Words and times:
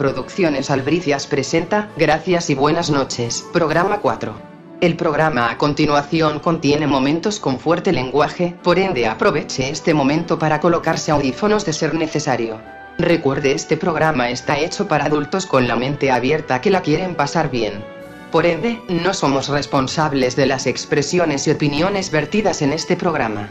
Producciones 0.00 0.70
Albricias 0.70 1.26
presenta 1.26 1.90
Gracias 1.98 2.48
y 2.48 2.54
buenas 2.54 2.88
noches, 2.88 3.44
programa 3.52 4.00
4. 4.00 4.32
El 4.80 4.96
programa 4.96 5.50
a 5.50 5.58
continuación 5.58 6.38
contiene 6.38 6.86
momentos 6.86 7.38
con 7.38 7.60
fuerte 7.60 7.92
lenguaje, 7.92 8.56
por 8.62 8.78
ende 8.78 9.06
aproveche 9.06 9.68
este 9.68 9.92
momento 9.92 10.38
para 10.38 10.58
colocarse 10.58 11.10
audífonos 11.10 11.66
de 11.66 11.74
ser 11.74 11.92
necesario. 11.92 12.58
Recuerde 12.96 13.52
este 13.52 13.76
programa 13.76 14.30
está 14.30 14.58
hecho 14.58 14.88
para 14.88 15.04
adultos 15.04 15.44
con 15.44 15.68
la 15.68 15.76
mente 15.76 16.10
abierta 16.10 16.62
que 16.62 16.70
la 16.70 16.80
quieren 16.80 17.14
pasar 17.14 17.50
bien. 17.50 17.84
Por 18.32 18.46
ende, 18.46 18.80
no 18.88 19.12
somos 19.12 19.48
responsables 19.48 20.34
de 20.34 20.46
las 20.46 20.66
expresiones 20.66 21.46
y 21.46 21.50
opiniones 21.50 22.10
vertidas 22.10 22.62
en 22.62 22.72
este 22.72 22.96
programa. 22.96 23.50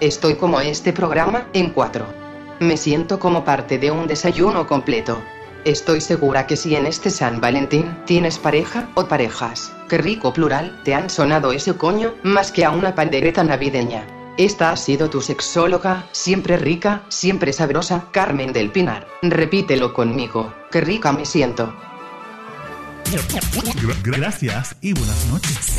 Estoy 0.00 0.36
como 0.36 0.62
este 0.62 0.94
programa, 0.94 1.48
en 1.52 1.68
4. 1.68 2.06
Me 2.60 2.78
siento 2.78 3.18
como 3.18 3.44
parte 3.44 3.78
de 3.78 3.90
un 3.90 4.06
desayuno 4.06 4.66
completo. 4.66 5.20
Estoy 5.64 6.00
segura 6.00 6.46
que 6.46 6.56
si 6.56 6.74
en 6.74 6.86
este 6.86 7.10
San 7.10 7.40
Valentín 7.40 7.94
tienes 8.06 8.38
pareja 8.38 8.88
o 8.94 9.06
parejas, 9.06 9.72
qué 9.88 9.98
rico 9.98 10.32
plural, 10.32 10.80
te 10.84 10.94
han 10.94 11.10
sonado 11.10 11.52
ese 11.52 11.74
coño, 11.74 12.14
más 12.22 12.50
que 12.50 12.64
a 12.64 12.70
una 12.70 12.94
pandereta 12.94 13.44
navideña. 13.44 14.06
Esta 14.38 14.70
ha 14.72 14.76
sido 14.78 15.10
tu 15.10 15.20
sexóloga, 15.20 16.06
siempre 16.12 16.56
rica, 16.56 17.02
siempre 17.08 17.52
sabrosa, 17.52 18.06
Carmen 18.10 18.54
del 18.54 18.70
Pinar. 18.70 19.06
Repítelo 19.20 19.92
conmigo, 19.92 20.54
qué 20.70 20.80
rica 20.80 21.12
me 21.12 21.26
siento. 21.26 21.74
Gra- 23.04 23.96
Gracias 24.02 24.76
y 24.80 24.94
buenas 24.94 25.26
noches. 25.26 25.76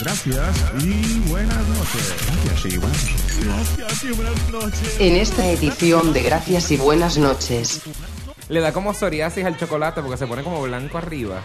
Gracias 0.00 0.56
y 0.82 1.20
buenas 1.30 1.68
noches. 1.68 2.14
Gracias 2.44 2.64
y 2.74 2.78
buenas 2.78 3.04
noches. 3.04 3.46
Gracias 3.46 4.04
y 4.04 4.12
buenas 4.12 4.50
noches. 4.50 4.96
En 5.00 5.16
esta 5.16 5.46
edición 5.50 6.12
de 6.12 6.22
Gracias 6.22 6.70
y 6.72 6.76
Buenas 6.78 7.16
noches, 7.16 7.80
Le 8.48 8.60
da 8.60 8.72
como 8.72 8.92
psoriasis 8.92 9.44
al 9.44 9.56
chocolate 9.56 10.02
porque 10.02 10.16
se 10.18 10.26
pone 10.26 10.42
como 10.42 10.60
blanco 10.62 10.98
arriba. 10.98 11.40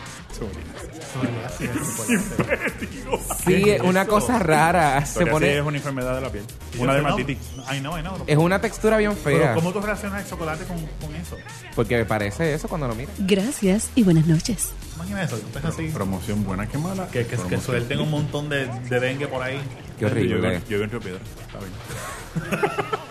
Sí, 3.45 3.69
es 3.69 3.81
una 3.81 4.05
cosa 4.05 4.39
rara. 4.39 5.05
Se 5.05 5.25
pone. 5.25 5.57
es 5.57 5.63
una 5.63 5.77
enfermedad 5.77 6.15
de 6.15 6.21
la 6.21 6.29
piel. 6.31 6.43
Yo 6.73 6.81
Una 6.81 6.93
dermatitis. 6.93 7.37
Ay, 7.67 7.81
no, 7.81 7.95
ay, 7.95 8.03
no. 8.03 8.17
Es 8.27 8.37
una 8.37 8.59
textura 8.61 8.97
bien 8.97 9.15
Pero 9.23 9.37
fea. 9.37 9.53
¿cómo 9.53 9.71
tú 9.71 9.79
relacionas 9.81 10.23
el 10.23 10.29
chocolate 10.29 10.65
con, 10.65 10.77
con 10.77 11.15
eso? 11.15 11.37
Porque 11.75 11.97
me 11.97 12.05
parece 12.05 12.53
eso 12.53 12.67
cuando 12.67 12.87
lo 12.87 12.95
miras. 12.95 13.13
Gracias 13.19 13.89
y 13.95 14.03
buenas 14.03 14.27
noches. 14.27 14.71
Imagina 14.95 15.23
eso, 15.23 15.37
tú 15.37 15.47
estás 15.47 15.65
así. 15.73 15.87
Promoción 15.87 16.43
buena 16.43 16.67
que 16.67 16.77
mala. 16.77 17.07
Que, 17.07 17.19
que, 17.19 17.27
que 17.27 17.35
Promoción. 17.37 17.61
suelten 17.61 17.99
un 18.01 18.11
montón 18.11 18.49
de, 18.49 18.67
de 18.67 18.99
dengue 18.99 19.27
por 19.27 19.41
ahí. 19.41 19.59
Qué 19.97 20.01
Yo 20.01 20.07
horrible. 20.07 20.61
yo 20.67 20.77
vivo 20.77 20.83
en 20.83 20.89
Río 20.89 20.99
Piedra. 20.99 21.19
Está 21.47 21.59
bien. 21.59 22.61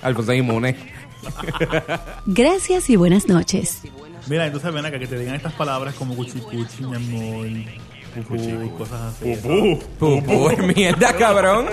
Alfonso 0.02 0.32
es 0.32 0.38
inmune. 0.38 0.76
Gracias 2.26 2.90
y 2.90 2.96
buenas 2.96 3.28
noches. 3.28 3.82
Mira, 4.26 4.46
entonces 4.46 4.72
ven 4.72 4.84
acá 4.84 4.98
que 4.98 5.06
te 5.06 5.18
digan 5.18 5.34
estas 5.34 5.52
palabras 5.54 5.94
como 5.94 6.14
cuchi 6.14 6.38
cuchi, 6.40 6.84
mi 6.84 6.96
amor, 6.96 7.46
pupú, 8.26 8.76
cosas 8.78 9.14
así. 9.14 9.34
Pupú. 9.36 9.78
Pupú, 9.98 10.50
mierda, 10.76 11.16
cabrón. 11.16 11.66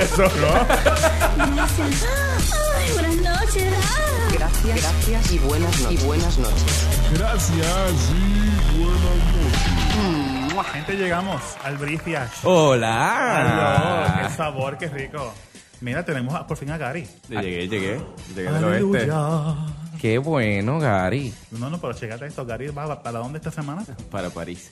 Eso 0.00 0.22
no. 0.22 0.66
Ay, 2.78 2.92
buenas 2.92 3.16
noches. 3.16 3.74
Ah. 3.82 4.28
gracias, 4.32 4.76
gracias 4.82 5.32
y 5.32 5.38
buenas, 5.38 5.80
no- 5.80 5.90
y 5.90 5.96
buenas 5.98 6.38
noches. 6.38 6.86
Gracias 7.14 8.10
y 8.14 8.78
buenas 8.78 9.00
noches. 9.02 10.72
Gente, 10.72 10.92
llegamos 10.96 11.40
al 11.64 11.78
Bricias. 11.78 12.30
Hola. 12.44 14.20
qué 14.28 14.34
sabor, 14.36 14.76
qué 14.78 14.88
rico. 14.88 15.32
Mira, 15.80 16.04
tenemos 16.04 16.34
a- 16.34 16.46
por 16.46 16.56
fin 16.56 16.70
a 16.70 16.78
Gary. 16.78 17.06
Llegué, 17.28 17.68
llegué. 17.68 18.00
Llegué 18.34 18.50
del 18.52 18.64
oeste. 18.64 19.10
Qué 20.00 20.18
bueno, 20.18 20.78
Gary. 20.78 21.32
No, 21.52 21.68
no, 21.70 21.80
pero 21.80 21.92
checate 21.94 22.26
esto. 22.26 22.44
Gary 22.46 22.68
va 22.68 23.02
para 23.02 23.18
dónde 23.18 23.38
esta 23.38 23.50
semana? 23.50 23.84
Para 24.10 24.30
París. 24.30 24.70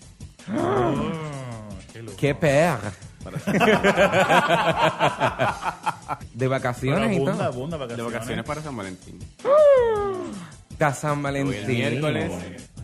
Oh, 0.55 1.11
qué 1.93 2.03
lujo. 2.03 2.17
Qué 2.17 2.35
perra. 2.35 2.93
De 6.33 6.37
Pero 6.39 6.51
vacaciones 6.51 7.13
y 7.13 7.17
abunda, 7.17 7.33
todo. 7.33 7.45
abunda 7.45 7.77
vacaciones. 7.77 8.07
De 8.07 8.13
vacaciones 8.15 8.45
para 8.45 8.63
San 8.63 8.77
Valentín. 8.77 9.19
Está 10.71 10.95
San 10.95 11.23
Voy 11.23 11.37
el 11.37 11.45
Valentín. 11.45 11.75
miércoles. 11.77 12.33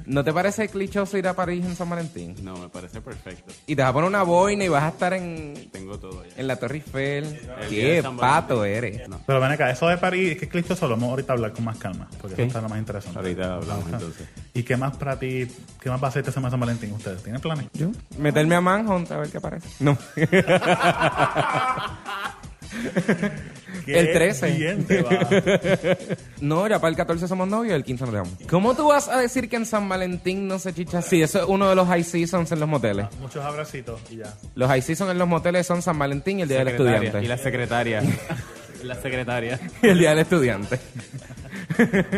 ¿No 0.06 0.22
te 0.22 0.32
parece 0.32 0.68
clichoso 0.68 1.16
ir 1.16 1.26
a 1.28 1.34
París 1.34 1.64
en 1.64 1.74
San 1.76 1.88
Valentín? 1.88 2.34
No, 2.42 2.56
me 2.58 2.68
parece 2.68 3.00
perfecto. 3.00 3.52
Y 3.66 3.74
te 3.74 3.82
vas 3.82 3.90
a 3.90 3.94
poner 3.94 4.08
una 4.08 4.22
boina 4.22 4.64
y 4.64 4.68
vas 4.68 4.84
a 4.84 4.88
estar 4.88 5.14
en, 5.14 5.68
Tengo 5.72 5.98
todo 5.98 6.22
ya. 6.24 6.30
en 6.36 6.46
la 6.46 6.56
Torre 6.56 6.76
Eiffel. 6.76 7.24
El 7.62 7.68
Qué 7.70 8.04
pato 8.18 8.64
eres. 8.64 9.08
No. 9.08 9.20
Pero 9.26 9.40
ven 9.40 9.52
acá, 9.52 9.70
eso 9.70 9.88
de 9.88 9.96
París, 9.96 10.36
que 10.38 10.44
es 10.44 10.50
clichoso, 10.50 10.86
lo 10.88 10.96
vamos 10.96 11.10
ahorita 11.10 11.32
a 11.32 11.36
hablar 11.36 11.52
con 11.52 11.64
más 11.64 11.78
calma, 11.78 12.06
porque 12.20 12.36
¿Qué? 12.36 12.42
eso 12.42 12.48
está 12.48 12.60
lo 12.60 12.68
más 12.68 12.78
interesante. 12.78 13.18
Ahorita 13.18 13.54
hablamos 13.54 13.86
entonces. 13.86 14.28
¿Y 14.52 14.62
qué 14.62 14.76
más 14.76 14.96
para 14.96 15.18
ti, 15.18 15.48
qué 15.80 15.88
más 15.88 16.02
va 16.02 16.06
a 16.06 16.08
hacer 16.10 16.20
esta 16.20 16.32
semana 16.32 16.50
San 16.50 16.60
Valentín 16.60 16.92
ustedes? 16.92 17.22
¿Tienen 17.22 17.40
planes? 17.40 17.66
¿Yo? 17.72 17.88
Meterme 18.18 18.56
a 18.56 18.60
Manhunt 18.60 19.10
a 19.10 19.16
ver 19.16 19.30
qué 19.30 19.38
aparece. 19.38 19.68
No. 19.80 19.96
El 23.86 24.12
13. 24.12 24.50
Bien 24.52 24.84
te 24.84 25.02
va. 25.02 25.18
No, 26.40 26.68
ya 26.68 26.78
para 26.78 26.90
el 26.90 26.96
14 26.96 27.26
somos 27.26 27.48
novios 27.48 27.72
y 27.72 27.74
el 27.74 27.84
15 27.84 28.04
nos 28.04 28.12
dejamos. 28.12 28.34
¿Cómo 28.50 28.74
tú 28.74 28.88
vas 28.88 29.08
a 29.08 29.18
decir 29.18 29.48
que 29.48 29.56
en 29.56 29.64
San 29.64 29.88
Valentín 29.88 30.46
no 30.46 30.58
se 30.58 30.74
chicha 30.74 30.98
así? 30.98 31.22
Eso 31.22 31.38
es 31.40 31.44
uno 31.48 31.68
de 31.70 31.74
los 31.74 31.88
high 31.88 32.04
seasons 32.04 32.52
en 32.52 32.60
los 32.60 32.68
moteles. 32.68 33.06
Muchos 33.20 33.42
abracitos 33.44 34.00
y 34.10 34.16
ya. 34.16 34.34
Los 34.54 34.68
high 34.68 34.82
seasons 34.82 35.10
en 35.10 35.18
los 35.18 35.28
moteles 35.28 35.66
son 35.66 35.80
San 35.80 35.98
Valentín 35.98 36.40
y 36.40 36.42
el 36.42 36.48
Día 36.48 36.58
del. 36.58 36.68
Estudiante. 36.68 37.22
Y 37.22 37.26
la 37.26 37.38
secretaria. 37.38 38.02
la 38.82 38.94
secretaria. 38.96 39.58
Y 39.82 39.88
el 39.88 39.98
Día 39.98 40.10
del 40.10 40.18
Estudiante. 40.20 40.78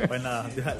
Pues 0.08 0.22
nada, 0.22 0.50
ya. 0.56 0.76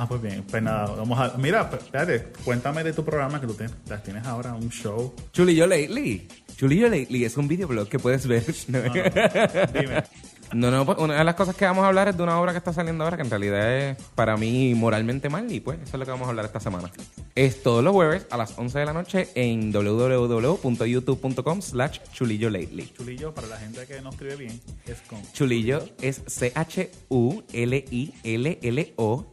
Ah, 0.00 0.06
pues 0.08 0.22
bien, 0.22 0.44
pues 0.48 0.62
nada, 0.62 0.86
vamos 0.94 1.18
a... 1.18 1.36
Mira, 1.38 1.68
espérate, 1.72 2.28
cuéntame 2.44 2.84
de 2.84 2.92
tu 2.92 3.04
programa 3.04 3.40
que 3.40 3.48
tú 3.48 3.54
tienes, 3.54 3.74
tienes 4.04 4.24
ahora, 4.26 4.54
un 4.54 4.68
show. 4.70 5.12
Chulillo 5.32 5.66
Lately. 5.66 6.28
Chulillo 6.56 6.88
Lately 6.88 7.24
es 7.24 7.36
un 7.36 7.48
videoblog 7.48 7.88
que 7.88 7.98
puedes 7.98 8.24
ver. 8.28 8.44
Dime. 8.68 10.04
No, 10.54 10.70
no, 10.70 10.86
pues, 10.86 10.96
una 10.98 11.14
de 11.14 11.24
las 11.24 11.34
cosas 11.34 11.54
que 11.54 11.66
vamos 11.66 11.84
a 11.84 11.88
hablar 11.88 12.08
es 12.08 12.16
de 12.16 12.22
una 12.22 12.40
obra 12.40 12.52
que 12.52 12.58
está 12.58 12.72
saliendo 12.72 13.04
ahora 13.04 13.16
que 13.18 13.22
en 13.22 13.30
realidad 13.30 13.70
es 13.76 13.98
para 14.14 14.38
mí 14.38 14.74
moralmente 14.74 15.28
mal 15.28 15.52
y 15.52 15.60
pues 15.60 15.78
eso 15.80 15.96
es 15.96 15.98
lo 15.98 16.06
que 16.06 16.10
vamos 16.10 16.26
a 16.26 16.30
hablar 16.30 16.46
esta 16.46 16.60
semana. 16.60 16.90
Es 17.34 17.62
todos 17.62 17.84
los 17.84 17.92
jueves 17.92 18.26
a 18.30 18.38
las 18.38 18.58
11 18.58 18.78
de 18.78 18.86
la 18.86 18.94
noche 18.94 19.28
en 19.34 19.70
www.youtube.com 19.72 21.60
slash 21.60 21.98
chulillo 22.12 22.48
lately. 22.48 22.90
Chulillo, 22.96 23.34
para 23.34 23.48
la 23.48 23.58
gente 23.58 23.86
que 23.86 24.00
no 24.00 24.08
escribe 24.10 24.36
bien, 24.36 24.58
es 24.86 25.02
con... 25.02 25.20
Chulillo 25.32 25.84
es 26.00 26.22
C-H-U-L-I-L-L-O 26.26 26.94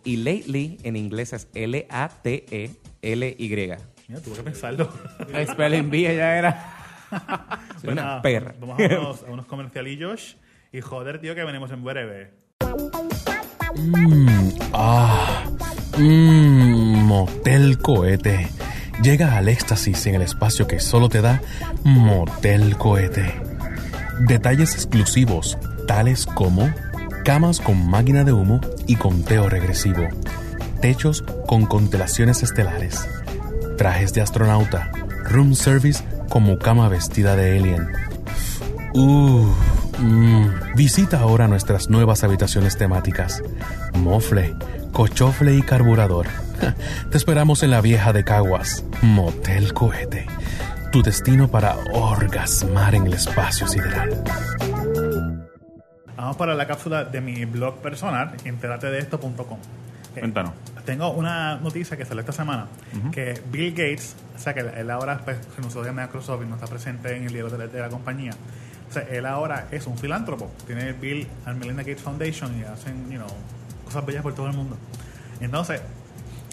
y 0.04 0.18
lately 0.18 0.80
en 0.84 0.98
inglés 0.98 1.32
es 1.34 1.48
E 1.54 1.64
L-A-T-E-L-Y. 1.64 3.46
Mira, 4.08 4.22
tuve 4.22 4.36
que 4.36 4.44
pensarlo. 4.44 4.90
El 5.34 5.48
spelling 5.48 5.90
bee 5.90 6.04
ya 6.04 6.38
era. 6.38 6.74
Soy 7.82 7.92
una 7.92 8.04
nada, 8.04 8.22
perra. 8.22 8.54
Vamos 8.60 8.80
a 8.80 8.84
unos, 8.84 9.24
a 9.24 9.32
unos 9.32 9.46
comercialillos 9.46 10.38
y 10.76 10.82
joder, 10.82 11.22
tío, 11.22 11.34
que 11.36 11.44
venimos 11.46 11.72
en 11.72 11.84
breve. 11.86 12.34
Mmm, 15.98 17.06
Motel 17.06 17.78
Cohete. 17.78 18.50
Llega 19.02 19.38
al 19.38 19.48
éxtasis 19.48 20.06
en 20.08 20.16
el 20.16 20.22
espacio 20.22 20.68
que 20.68 20.82
solo 20.82 21.08
te 21.08 21.22
da 21.22 21.42
Motel 21.84 22.76
Cohete. 22.78 23.42
Detalles 24.28 24.74
exclusivos, 24.74 25.58
tales 25.88 26.26
como 26.26 26.70
camas 27.24 27.62
con 27.62 27.90
máquina 27.90 28.26
de 28.26 28.34
humo 28.34 28.60
y 28.86 28.98
conteo 28.98 29.50
regresivo, 29.50 30.10
techos 30.82 31.24
con 31.48 31.66
constelaciones 31.66 32.44
estelares, 32.44 33.08
trajes 33.78 34.14
de 34.14 34.22
astronauta, 34.22 34.92
room 35.24 35.56
service 35.56 36.04
como 36.30 36.58
cama 36.58 36.90
vestida 36.90 37.38
de 37.38 37.58
alien. 37.58 37.88
Uh, 38.94 39.54
mm. 40.00 40.76
Visita 40.76 41.20
ahora 41.20 41.48
nuestras 41.48 41.90
nuevas 41.90 42.24
habitaciones 42.24 42.78
temáticas. 42.78 43.42
Mofle, 43.94 44.56
cochofle 44.92 45.56
y 45.56 45.62
carburador. 45.62 46.28
Te 47.12 47.18
esperamos 47.18 47.64
en 47.64 47.72
la 47.72 47.82
vieja 47.82 48.14
de 48.14 48.24
Caguas, 48.24 48.84
Motel 49.02 49.74
Cohete. 49.74 50.26
Tu 50.92 51.02
destino 51.02 51.50
para 51.50 51.76
orgasmar 51.94 52.96
en 52.96 53.08
el 53.08 53.14
espacio 53.14 53.68
sideral. 53.68 54.24
Vamos 56.16 56.38
para 56.38 56.56
la 56.56 56.66
cápsula 56.66 57.04
de 57.04 57.22
mi 57.22 57.46
blog 57.46 57.82
personal, 57.82 58.36
enteratedeesto.com. 58.46 59.60
Eh, 60.16 60.20
Cuéntanos. 60.20 60.54
Tengo 60.86 61.12
una 61.12 61.58
noticia 61.58 61.98
que 61.98 62.06
salió 62.06 62.22
esta 62.22 62.32
semana, 62.32 62.68
que 63.12 63.42
Bill 63.52 63.72
Gates, 63.72 64.16
o 64.36 64.40
sea 64.40 64.54
que 64.54 64.60
él 64.62 64.90
ahora 64.92 65.20
pues, 65.26 65.38
renunció 65.56 65.82
de 65.82 65.92
Microsoft 65.92 66.44
y 66.44 66.48
no 66.48 66.56
está 66.56 66.68
presente 66.68 67.16
en 67.16 67.26
el 67.26 67.34
libro 67.34 67.50
de 67.50 67.58
la, 67.58 67.68
de 67.68 67.80
la 67.80 67.90
compañía. 67.90 68.32
Sea, 68.96 69.04
él 69.10 69.26
ahora 69.26 69.68
es 69.72 69.88
un 69.88 69.98
filántropo. 69.98 70.50
Tiene 70.66 70.88
el 70.88 70.94
Bill 70.94 71.28
and 71.46 71.60
Melinda 71.60 71.84
Gates 71.84 72.02
Foundation 72.02 72.58
y 72.58 72.64
hacen, 72.64 73.12
you 73.12 73.18
know, 73.18 73.28
cosas 73.84 74.06
bellas 74.06 74.24
por 74.24 74.34
todo 74.34 74.48
el 74.48 74.54
mundo. 74.54 74.78
Entonces, 75.42 75.82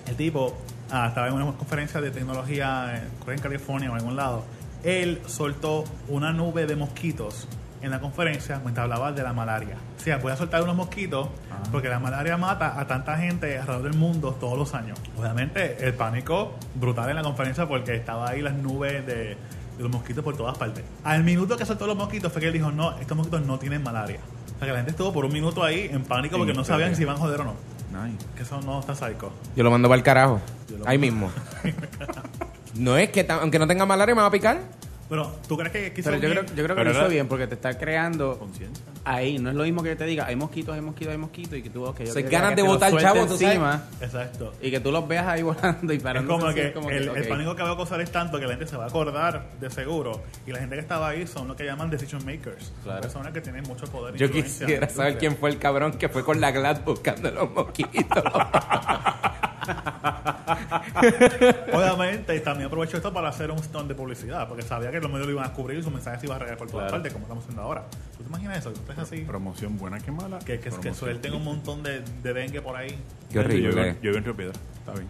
el 0.08 0.16
tipo 0.16 0.56
ah, 0.90 1.06
estaba 1.06 1.28
en 1.28 1.34
una 1.34 1.44
conferencia 1.52 2.00
de 2.00 2.10
tecnología, 2.10 2.96
eh, 2.96 3.08
creo 3.22 3.36
en 3.36 3.40
California 3.40 3.90
o 3.90 3.92
en 3.92 4.00
algún 4.00 4.16
lado. 4.16 4.44
Él 4.82 5.22
soltó 5.26 5.84
una 6.08 6.32
nube 6.32 6.66
de 6.66 6.74
mosquitos 6.74 7.46
en 7.80 7.90
la 7.92 8.00
conferencia 8.00 8.60
mientras 8.62 8.84
hablaba 8.84 9.12
de 9.12 9.22
la 9.22 9.32
malaria. 9.32 9.76
O 9.96 10.00
sea, 10.00 10.18
voy 10.18 10.32
a 10.32 10.36
soltar 10.36 10.64
unos 10.64 10.74
mosquitos 10.74 11.28
porque 11.70 11.88
la 11.88 12.00
malaria 12.00 12.36
mata 12.36 12.80
a 12.80 12.88
tanta 12.88 13.16
gente 13.18 13.56
alrededor 13.56 13.84
del 13.84 13.94
mundo 13.94 14.36
todos 14.40 14.58
los 14.58 14.74
años. 14.74 14.98
Obviamente, 15.16 15.76
el 15.86 15.94
pánico 15.94 16.54
brutal 16.74 17.08
en 17.10 17.16
la 17.16 17.22
conferencia 17.22 17.68
porque 17.68 17.94
estaba 17.94 18.30
ahí 18.30 18.40
las 18.40 18.54
nubes 18.54 19.06
de 19.06 19.36
los 19.82 19.90
mosquitos 19.90 20.24
por 20.24 20.36
todas 20.36 20.56
partes. 20.56 20.84
Al 21.04 21.24
minuto 21.24 21.56
que 21.56 21.66
soltó 21.66 21.86
los 21.86 21.96
mosquitos 21.96 22.32
fue 22.32 22.40
que 22.40 22.48
él 22.48 22.52
dijo, 22.52 22.70
no, 22.70 22.98
estos 22.98 23.16
mosquitos 23.16 23.44
no 23.46 23.58
tienen 23.58 23.82
malaria. 23.82 24.20
O 24.46 24.58
sea, 24.58 24.66
que 24.66 24.72
la 24.72 24.76
gente 24.76 24.92
estuvo 24.92 25.12
por 25.12 25.24
un 25.24 25.32
minuto 25.32 25.62
ahí 25.62 25.90
en 25.92 26.04
pánico 26.04 26.38
porque 26.38 26.54
no 26.54 26.64
sabían 26.64 26.94
si 26.94 27.02
iban 27.02 27.16
a 27.16 27.18
joder 27.18 27.40
o 27.40 27.44
no. 27.44 27.54
Nice. 27.92 28.24
Que 28.36 28.42
eso 28.42 28.60
no 28.62 28.80
está 28.80 28.94
psycho. 28.94 29.32
Yo 29.54 29.64
lo 29.64 29.70
mando 29.70 29.88
para 29.88 29.98
el 29.98 30.02
carajo. 30.02 30.40
Ahí 30.86 30.98
mismo. 30.98 31.30
no 32.74 32.96
es 32.96 33.10
que, 33.10 33.26
aunque 33.28 33.58
no 33.58 33.66
tenga 33.66 33.84
malaria, 33.84 34.14
me 34.14 34.22
va 34.22 34.28
a 34.28 34.30
picar. 34.30 34.60
Pero, 35.08 35.30
¿tú 35.46 35.56
crees 35.58 35.72
que 35.72 35.92
quiso 35.92 36.08
Pero 36.10 36.22
yo 36.22 36.28
bien? 36.30 36.44
creo, 36.46 36.56
yo 36.56 36.64
creo 36.64 36.76
que 36.76 36.84
lo 36.84 36.90
hizo 36.90 37.08
bien 37.08 37.28
porque 37.28 37.46
te 37.46 37.54
está 37.54 37.76
creando 37.76 38.38
Conciencia. 38.38 38.82
ahí. 39.04 39.38
No 39.38 39.50
es 39.50 39.56
lo 39.56 39.64
mismo 39.64 39.82
que 39.82 39.90
yo 39.90 39.96
te 39.96 40.04
diga, 40.06 40.24
hay 40.26 40.36
mosquitos, 40.36 40.74
hay 40.74 40.80
mosquitos, 40.80 41.12
hay 41.12 41.18
mosquitos 41.18 41.58
y 41.58 41.62
que 41.62 41.68
tú, 41.70 41.84
ok, 41.84 42.00
yo 42.00 42.12
Se 42.12 42.22
ganas 42.22 42.50
que 42.50 42.56
de 42.56 42.62
botar 42.62 42.96
chavo, 42.96 43.20
encima 43.22 43.84
Exacto. 44.00 44.52
y 44.62 44.70
que 44.70 44.80
tú 44.80 44.90
los 44.90 45.06
veas 45.06 45.26
ahí 45.26 45.42
volando 45.42 45.92
y 45.92 45.96
Es 45.96 46.02
parando. 46.02 46.32
como 46.38 46.52
que, 46.54 46.68
el, 46.90 47.08
el 47.08 47.28
pánico 47.28 47.54
que 47.54 47.62
va 47.62 47.72
a 47.72 47.76
causar 47.76 48.00
es 48.00 48.10
tanto 48.10 48.38
que 48.38 48.44
la 48.46 48.50
gente 48.52 48.66
se 48.66 48.76
va 48.76 48.84
a 48.84 48.88
acordar 48.88 49.50
de 49.60 49.68
seguro. 49.70 50.22
Y 50.46 50.52
la 50.52 50.60
gente 50.60 50.76
que 50.76 50.80
estaba 50.82 51.08
ahí 51.08 51.26
son 51.26 51.46
lo 51.48 51.56
que 51.56 51.64
llaman 51.64 51.90
decision 51.90 52.24
makers. 52.24 52.64
Son 52.66 52.74
Claro. 52.84 53.00
personas 53.02 53.32
que 53.32 53.40
tienen 53.42 53.64
mucho 53.64 53.84
poder. 53.86 54.14
e 54.14 54.18
Yo 54.18 54.30
quisiera 54.30 54.88
saber 54.88 55.18
quién 55.18 55.36
fue 55.36 55.50
el 55.50 55.58
cabrón 55.58 55.92
que 55.92 56.08
fue 56.08 56.24
con 56.24 56.40
la 56.40 56.50
Glad 56.52 56.82
buscando 56.84 57.30
los 57.30 57.50
mosquitos. 57.50 58.24
Obviamente, 61.72 62.36
y 62.36 62.40
también 62.40 62.66
aprovechó 62.66 62.96
esto 62.96 63.12
para 63.12 63.28
hacer 63.28 63.50
un 63.50 63.58
stunt 63.62 63.88
de 63.88 63.94
publicidad, 63.94 64.48
porque 64.48 64.62
sabía 64.62 64.90
que 64.90 65.00
los 65.00 65.10
medios 65.10 65.26
lo 65.26 65.32
iban 65.32 65.44
a 65.44 65.52
cubrir 65.52 65.78
y 65.78 65.82
su 65.82 65.90
mensaje 65.90 66.20
se 66.20 66.26
iba 66.26 66.36
a 66.36 66.38
regar 66.38 66.56
por 66.56 66.68
todas 66.68 66.84
Claro. 66.84 66.96
partes, 66.96 67.12
como 67.12 67.24
estamos 67.24 67.44
haciendo 67.44 67.62
ahora. 67.62 67.84
¿Tú 68.16 68.22
te 68.22 68.28
imaginas 68.28 68.58
eso? 68.58 68.72
¿Tú 68.72 68.80
así? 69.00 69.18
Promoción 69.22 69.78
buena 69.78 70.00
que 70.00 70.10
mala. 70.10 70.38
Que, 70.40 70.58
que, 70.60 70.70
que 70.70 70.94
suelten 70.94 71.34
un 71.34 71.44
montón 71.44 71.82
de, 71.82 72.00
de 72.22 72.32
dengue 72.32 72.60
por 72.62 72.76
ahí. 72.76 72.98
Qué 73.28 73.34
Yo 73.34 73.40
horrible. 73.40 73.96
Yo 74.02 74.10
vivo 74.10 74.18
en 74.18 74.24
Río 74.24 74.36
Piedra. 74.36 74.58
Está 74.78 74.92
bien. 74.92 75.08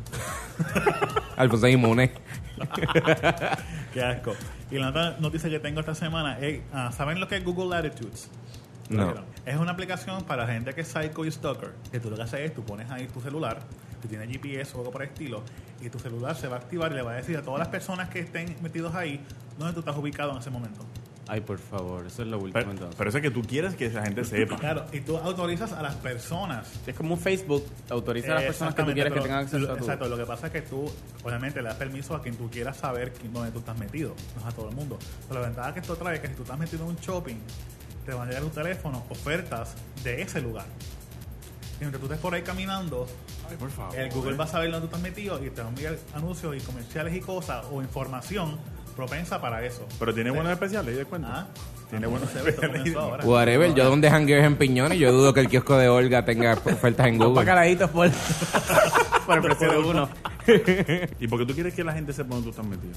Alfonso 1.37 1.69
inmune. 1.69 2.12
Qué 3.93 4.02
asco. 4.02 4.34
Y 4.70 4.78
la 4.78 4.88
otra 4.90 5.16
noticia 5.19 5.50
que 5.50 5.58
tengo 5.60 5.81
esta 5.81 5.94
semana 5.94 6.38
es, 6.38 6.60
ah, 6.72 6.90
¿saben 6.93 7.20
lo 7.20 7.28
que 7.28 7.37
es 7.37 7.44
Google 7.44 7.76
Latitudes? 7.76 8.31
No. 8.88 9.14
Es 9.46 9.56
una 9.56 9.72
aplicación 9.72 10.25
para 10.25 10.46
gente 10.46 10.75
que 10.75 10.82
es 10.82 10.88
psycho 10.88 11.25
y 11.25 11.32
stalker. 11.32 11.72
Que 11.90 12.00
tú 12.00 12.10
lo 12.10 12.16
que 12.16 12.22
haces 12.22 12.40
es, 12.40 12.54
tú 12.54 12.62
pones 12.64 12.90
ahí 12.90 13.06
tu 13.06 13.20
celular, 13.20 13.58
tú 14.02 14.08
tienes 14.08 14.28
GPS 14.28 14.75
o 14.75 14.81
algo 14.81 14.90
por 14.90 15.02
el 15.02 15.08
estilo, 15.08 15.43
y 15.81 15.88
tu 15.88 15.99
celular 15.99 16.37
se 16.37 16.49
va 16.49 16.56
a 16.56 16.58
activar 16.58 16.93
y 16.93 16.96
le 16.96 17.02
va 17.02 17.12
a 17.12 17.14
decir 17.14 17.37
a 17.37 17.43
todas 17.43 17.60
las 17.60 17.69
personas 17.69 18.08
que 18.10 18.20
estén 18.20 18.56
metidos 18.62 18.94
ahí 18.94 19.20
dónde 19.58 19.72
tú 19.72 19.81
estás 19.81 19.96
ubicado 19.96 20.32
en 20.32 20.38
ese 20.38 20.50
momento. 20.50 20.84
Ay, 21.28 21.40
por 21.40 21.58
favor, 21.58 22.04
eso 22.06 22.22
es 22.22 22.28
lo 22.28 22.37
último 22.37 22.52
Pero, 22.52 22.70
entonces. 22.72 22.96
pero 22.99 23.08
eso 23.08 23.19
es 23.19 23.22
que 23.22 23.31
tú 23.31 23.43
quieres 23.43 23.75
que 23.75 23.87
esa 23.87 24.02
gente 24.02 24.25
sepa. 24.25 24.56
Claro, 24.56 24.87
y 24.93 25.00
tú 25.00 25.16
autorizas 25.16 25.72
a 25.72 25.81
las 25.81 25.94
personas. 25.94 26.69
es 26.84 26.94
como 26.96 27.14
un 27.14 27.20
Facebook, 27.20 27.64
autoriza 27.88 28.32
a 28.32 28.34
las 28.34 28.44
personas 28.44 28.75
que 28.75 28.82
tú 28.82 28.93
quieres 28.93 29.12
que 29.12 29.20
tengan 29.20 29.38
acceso 29.44 29.70
a 29.70 29.76
tu... 29.76 29.84
Exacto, 29.84 30.08
lo 30.08 30.16
que 30.16 30.26
pasa 30.26 30.49
es 30.49 30.52
que 30.52 30.62
tú, 30.62 30.90
obviamente, 31.22 31.62
le 31.62 31.69
das 31.69 31.76
permiso 31.76 32.16
a 32.16 32.22
quien 32.22 32.37
tú 32.37 32.50
quieras 32.50 32.76
saber 32.76 33.12
dónde 33.32 33.52
tú 33.52 33.60
estás 33.60 33.78
metido, 33.78 34.14
no 34.34 34.40
es 34.40 34.46
a 34.52 34.56
todo 34.56 34.69
el 34.69 34.75
mundo. 34.75 34.99
Pero 35.28 35.40
la 35.40 35.46
ventaja 35.46 35.72
que 35.72 35.81
esto 35.81 35.96
trae 35.96 36.16
es 36.16 36.20
que 36.20 36.28
si 36.28 36.34
tú 36.34 36.43
estás 36.43 36.58
metido 36.58 36.82
en 36.82 36.90
un 36.90 36.96
shopping, 36.96 37.37
te 38.04 38.12
van 38.12 38.22
a 38.22 38.26
llegar 38.26 38.43
a 38.43 38.46
tu 38.46 38.54
teléfono 38.54 39.04
ofertas 39.08 39.76
de 40.02 40.22
ese 40.22 40.40
lugar. 40.40 40.66
Y 41.76 41.84
mientras 41.84 42.00
tú 42.00 42.06
estés 42.06 42.19
por 42.19 42.34
ahí 42.34 42.43
caminando, 42.43 43.06
Ay, 43.50 43.56
por 43.56 43.70
favor. 43.70 43.96
el 43.96 44.10
Google 44.10 44.36
va 44.36 44.44
a 44.44 44.48
saber 44.48 44.70
dónde 44.70 44.86
tú 44.88 44.94
estás 44.96 45.00
metido 45.02 45.44
y 45.44 45.50
te 45.50 45.60
va 45.60 45.66
a 45.66 45.70
enviar 45.70 45.96
anuncios 46.14 46.56
y 46.56 46.60
comerciales 46.60 47.14
y 47.14 47.20
cosas 47.20 47.64
o 47.70 47.82
información 47.82 48.58
propensa 48.96 49.40
para 49.40 49.64
eso. 49.64 49.86
Pero 49.98 50.12
tiene 50.14 50.30
buenos 50.30 50.52
especiales, 50.52 50.94
¿y 50.94 50.98
de 50.98 51.04
cuenta? 51.06 51.28
Ah, 51.32 51.46
Tiene 51.88 52.06
buenos 52.06 52.34
especiales. 52.34 52.94
Whatever, 53.24 53.74
yo 53.74 53.84
donde 53.88 54.10
jangueo 54.10 54.38
es 54.40 54.44
en 54.44 54.56
Piñones, 54.56 54.98
yo 54.98 55.12
dudo 55.12 55.32
que 55.32 55.40
el 55.40 55.48
kiosco 55.48 55.76
de 55.78 55.88
Olga 55.88 56.24
tenga 56.24 56.52
ofertas 56.52 57.06
en 57.06 57.18
Google. 57.18 57.34
bacaladitos 57.34 57.90
por, 57.90 58.10
por 59.26 59.36
el 59.36 59.42
precio 59.42 59.70
de 59.70 59.78
uno. 59.78 60.08
¿Y 61.20 61.26
por 61.28 61.38
qué 61.38 61.46
tú 61.46 61.54
quieres 61.54 61.72
que 61.74 61.84
la 61.84 61.92
gente 61.92 62.12
sepa 62.12 62.30
dónde 62.34 62.44
tú 62.44 62.50
estás 62.50 62.66
metido? 62.66 62.92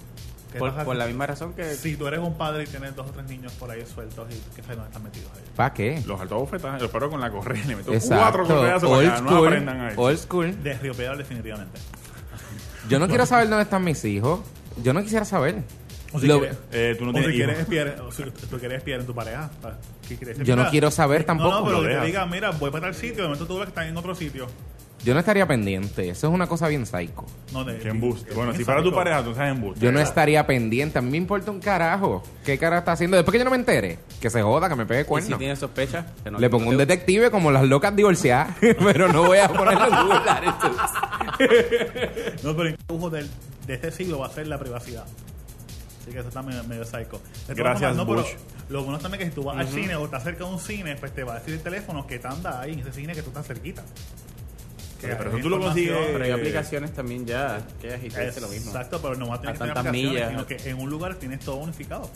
¿Qué 0.56 0.84
Por, 0.86 0.96
la 0.96 1.06
misma 1.06 1.26
razón 1.28 1.54
que... 1.54 1.74
Si 1.76 1.96
tú 1.98 2.08
eres 2.08 2.20
un 2.20 2.38
padre 2.38 2.64
y 2.64 2.68
tienes 2.68 2.96
dos 2.96 3.08
o 3.08 3.12
tres 3.12 3.26
niños 3.28 3.52
por 3.54 3.70
ahí 3.70 3.84
sueltos 3.86 4.28
y 4.32 4.56
que 4.56 4.62
sabes 4.62 4.78
dónde 4.78 4.88
están 4.88 5.04
metidos 5.04 5.32
ahí. 5.36 5.44
¿Para 5.56 5.74
qué? 5.74 6.02
Los 6.06 6.20
altos 6.20 6.40
bofetajes, 6.40 6.82
los 6.82 6.92
paro 6.92 7.10
con 7.10 7.20
la 7.22 7.30
correa 7.30 7.62
y 7.64 7.68
le 7.68 7.76
meto 7.76 7.94
Exacto. 7.94 8.16
cuatro 8.18 8.46
correazos 8.48 8.90
Old 8.90 9.06
para 9.08 9.16
que 9.18 9.22
no 9.24 9.30
school. 9.30 9.48
aprendan 9.48 9.82
ahí. 9.82 9.94
Old 9.98 10.18
school. 10.18 10.64
De 10.64 10.74
Río 10.76 10.94
Piedra 10.94 11.16
definitivamente. 11.16 11.80
Yo 12.90 13.00
no 13.00 13.08
quiero 13.08 13.26
saber 13.26 13.50
dónde 13.50 13.64
están 13.64 13.84
mis 13.84 14.04
hijos. 14.06 14.42
Yo 14.84 14.94
no 14.94 15.02
quisiera 15.02 15.26
saber. 15.26 15.64
O 16.14 16.20
si 16.20 16.28
Lo- 16.28 16.40
quieres, 16.40 16.58
Eh, 16.72 16.96
tú 16.98 17.04
no 17.06 17.12
o 17.12 17.14
tienes 17.14 17.32
si 17.32 17.36
quieres 17.38 17.60
espiar, 17.60 18.00
o 18.02 18.12
si 18.12 18.24
tú 18.24 18.58
quieres 18.60 18.78
espiar 18.78 19.00
en 19.02 19.06
tu 19.06 19.14
pareja. 19.16 19.50
pa- 19.62 19.78
¿qué 20.08 20.16
quieres? 20.18 20.38
Yo 20.40 20.56
no 20.56 20.70
quiero 20.70 20.92
saber 20.92 21.24
tampoco. 21.26 21.50
No, 21.50 21.60
no, 21.60 21.66
pero 21.66 21.82
Lo 21.82 21.88
que 21.90 21.96
te 21.96 22.06
diga, 22.06 22.26
mira, 22.26 22.52
voy 22.52 22.70
para 22.72 22.86
tal 22.86 22.96
sitio, 22.96 23.18
de 23.24 23.24
momento 23.24 23.46
tú 23.48 23.56
ves 23.56 23.66
que 23.66 23.70
están 23.70 23.88
en 23.88 23.98
otro 23.98 24.14
sitio. 24.16 24.48
Yo 25.06 25.14
no 25.14 25.20
estaría 25.20 25.48
pendiente. 25.48 26.10
Eso 26.10 26.28
es 26.28 26.34
una 26.34 26.48
cosa 26.48 26.68
bien 26.68 26.84
psycho. 26.88 27.26
No, 27.54 27.64
de, 27.64 27.78
Que 27.78 27.90
embuste. 27.90 28.34
Bueno, 28.34 28.56
si 28.56 28.66
para 28.66 28.82
tu 28.82 28.92
pareja, 28.92 29.24
tú 29.24 29.30
estás 29.30 29.52
embuste. 29.52 29.80
Yo 29.86 29.92
no 29.92 30.00
estaría 30.00 30.48
pendiente. 30.48 30.98
A 30.98 31.02
mí 31.04 31.12
me 31.12 31.18
importa 31.18 31.52
un 31.52 31.60
carajo. 31.60 32.24
¿Qué 32.44 32.58
cara 32.58 32.80
está 32.80 32.94
haciendo? 32.94 33.16
Después 33.16 33.34
que 33.34 33.38
yo 33.38 33.46
no 33.46 33.52
me 33.52 33.58
entere, 33.58 34.00
que 34.20 34.32
se 34.32 34.42
joda, 34.42 34.68
que 34.68 34.76
me 34.76 34.88
pegue 34.88 35.06
Y 35.20 35.22
si 35.22 35.34
tienes 35.36 35.60
sospecha... 35.60 36.08
que 36.24 36.32
no- 36.32 36.40
Le 36.40 36.50
pongo 36.50 36.72
un 36.72 36.78
detective 36.78 37.30
como 37.30 37.52
las 37.52 37.66
locas 37.66 37.96
divorciadas. 37.96 38.56
pero 38.60 39.08
no 39.14 39.28
voy 39.28 39.38
a 39.38 39.48
ponerlo 39.48 39.86
en 39.86 40.08
Google. 40.08 40.20
No, 42.42 42.56
pero 42.56 42.70
el 42.70 43.12
del, 43.12 43.30
de 43.68 43.74
este 43.76 43.92
siglo 43.92 44.18
va 44.20 44.26
a 44.26 44.32
ser 44.32 44.48
la 44.48 44.58
privacidad. 44.58 45.06
Así 46.02 46.12
que 46.12 46.18
eso 46.20 46.30
está 46.30 46.42
medio, 46.42 46.64
medio 46.64 46.84
psycho. 46.84 47.22
De 47.48 47.54
todas 47.54 47.58
Gracias, 47.58 47.96
no, 47.96 48.08
pero 48.08 48.22
Bush. 48.22 48.34
Lo 48.70 48.84
bueno 48.84 48.98
también 48.98 49.22
es 49.22 49.26
que 49.30 49.36
si 49.36 49.36
tú 49.36 49.44
vas 49.44 49.58
al 49.58 49.68
cine 49.68 49.96
o 49.96 50.06
estás 50.06 50.24
cerca 50.24 50.46
de 50.46 50.52
un 50.52 50.60
cine, 50.60 50.96
pues 50.96 51.14
te 51.14 51.24
va 51.24 51.34
a 51.34 51.40
decir 51.40 51.54
el 51.54 51.62
teléfono 51.62 52.08
que 52.08 52.18
te 52.18 52.28
anda 52.28 52.62
ahí 52.62 52.74
en 52.74 52.80
ese 52.80 52.92
cine 52.92 53.14
que 53.14 53.22
tú 53.22 53.30
estás 53.30 53.46
cerquita. 53.46 53.84
Que 55.00 55.08
Pero 55.08 55.30
eso 55.32 55.40
tú 55.40 55.50
lo 55.50 55.60
consigues- 55.60 55.98
Pero 56.14 56.24
hay 56.24 56.32
aplicaciones 56.32 56.94
también 56.94 57.26
ya 57.26 57.62
que 57.82 57.94
agitaste 57.94 58.40
lo 58.42 58.48
mismo. 58.48 58.72
Exacto, 58.72 59.00
pero 59.02 59.16
no 59.16 59.28
va 59.28 59.36
a 59.36 59.42
tener 59.42 59.56
A 59.56 59.60
que 59.66 59.74
tener 59.74 59.92
millas. 59.92 60.30
sino 60.30 60.46
que 60.48 60.56
en 60.70 60.78
un 60.80 60.90
lugar 60.90 61.16
tienes 61.16 61.40
todo 61.42 61.58
unificado. 61.58 62.10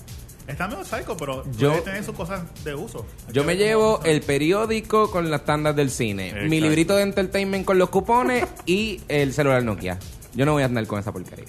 Está 0.48 0.68
medio 0.68 0.84
psycho, 0.84 1.16
pero 1.16 1.44
Yo- 1.52 1.74
tener 1.84 2.04
sus 2.04 2.16
cosas 2.16 2.42
de 2.64 2.74
uso. 2.74 3.06
Yo 3.32 3.44
me 3.44 3.56
llevo 3.56 4.02
el 4.04 4.22
periódico 4.22 5.12
con 5.12 5.30
las 5.30 5.46
tandas 5.46 5.76
del 5.76 5.92
cine, 5.92 6.34
mi 6.50 6.60
librito 6.60 6.96
de 6.96 7.04
entertainment 7.04 7.66
con 7.66 7.78
los 7.78 7.90
cupones 7.90 8.46
y 8.66 9.02
el 9.10 9.34
celular 9.34 9.64
Nokia. 9.64 10.00
Yo 10.34 10.46
no 10.46 10.54
voy 10.54 10.64
a 10.64 10.66
andar 10.68 10.88
con 10.88 11.00
esa 11.00 11.12
porquería. 11.12 11.46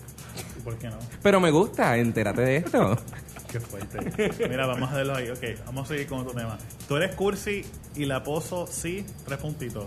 ¿Por 0.65 0.77
qué 0.77 0.89
no? 0.89 0.99
Pero 1.23 1.41
me 1.41 1.51
gusta, 1.51 1.97
entérate 1.97 2.43
de 2.43 2.57
esto. 2.59 2.99
Qué 3.51 3.59
fuerte. 3.59 4.49
Mira, 4.49 4.67
vamos 4.67 4.91
a 4.93 4.95
verlo 4.97 5.17
ahí. 5.17 5.29
Ok, 5.31 5.43
vamos 5.67 5.87
a 5.87 5.89
seguir 5.95 6.07
con 6.07 6.21
otro 6.21 6.33
tema. 6.35 6.57
Tú 6.87 6.97
eres 6.97 7.15
cursi 7.17 7.65
y 7.97 8.05
la 8.05 8.23
pozo 8.23 8.69
sí, 8.71 9.05
tres 9.27 9.39
puntitos. 9.39 9.87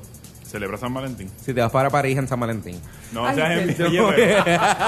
Celebra 0.53 0.77
San 0.77 0.93
Valentín. 0.93 1.31
Si 1.43 1.51
te 1.51 1.61
vas 1.61 1.71
para 1.71 1.89
París 1.89 2.15
en 2.15 2.27
San 2.27 2.39
Valentín. 2.39 2.79
No 3.11 3.25
Ay, 3.25 3.35
seas 3.35 3.49
perdón. 3.49 3.87
envidia, 3.87 4.13
pero 4.15 4.43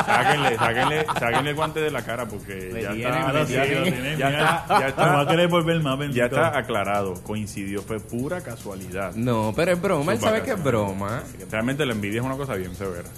sáquenle, 0.05 0.57
sáquenle, 0.57 1.05
sáquenle 1.19 1.49
el 1.49 1.55
guante 1.55 1.79
de 1.79 1.89
la 1.89 2.05
cara 2.05 2.27
porque 2.27 2.69
ya 2.83 2.91
tienen, 2.93 3.13
está, 3.15 3.43
ya, 3.45 3.63
tienen. 3.63 4.17
ya 4.19 4.29
está, 4.29 4.79
ya 4.79 4.95
te 4.95 5.01
va 5.01 5.17
a 5.17 5.21
está, 5.21 5.31
querer 5.31 5.47
volver 5.47 5.79
más, 5.81 5.97
bendito. 5.97 6.19
ya 6.19 6.25
está 6.25 6.55
aclarado. 6.55 7.15
Coincidió, 7.23 7.81
fue 7.81 7.99
pura 7.99 8.41
casualidad. 8.41 9.15
No, 9.15 9.53
pero 9.55 9.71
es 9.71 9.81
broma, 9.81 10.13
él 10.13 10.19
sabe 10.19 10.43
que 10.43 10.51
es 10.51 10.63
broma. 10.63 11.23
Realmente 11.49 11.83
la 11.83 11.93
envidia 11.93 12.19
es 12.19 12.25
una 12.27 12.37
cosa 12.37 12.53
bien 12.53 12.75
severa. 12.75 13.09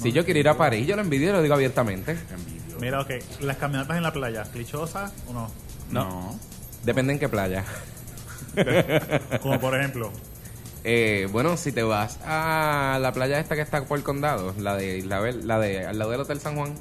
Si 0.00 0.12
yo 0.12 0.24
quiero 0.24 0.38
ir 0.38 0.48
a 0.48 0.56
París, 0.56 0.86
yo 0.86 0.94
lo 0.94 1.02
envidio 1.02 1.30
y 1.30 1.32
lo 1.32 1.42
digo 1.42 1.54
abiertamente. 1.56 2.12
Envidio. 2.12 2.76
Mira, 2.80 3.00
ok, 3.00 3.10
las 3.40 3.56
caminatas 3.56 3.96
en 3.96 4.04
la 4.04 4.12
playa, 4.12 4.44
¿clichosas 4.44 5.12
o 5.28 5.32
no? 5.32 5.50
No. 5.90 6.38
Depende 6.84 7.12
en 7.14 7.18
qué 7.18 7.28
playa. 7.28 7.64
Como 9.42 9.58
por 9.58 9.76
ejemplo, 9.76 10.12
Eh, 10.90 11.28
bueno, 11.30 11.58
si 11.58 11.70
te 11.70 11.82
vas 11.82 12.18
a 12.24 12.98
la 12.98 13.12
playa 13.12 13.38
esta 13.38 13.54
que 13.54 13.60
está 13.60 13.84
por 13.84 13.98
el 13.98 14.04
condado, 14.04 14.54
la 14.58 14.74
de 14.74 14.96
Isabel, 14.96 15.46
la 15.46 15.58
de 15.58 15.84
al 15.84 15.98
lado 15.98 16.12
del 16.12 16.20
Hotel 16.22 16.40
San 16.40 16.56
Juan, 16.56 16.72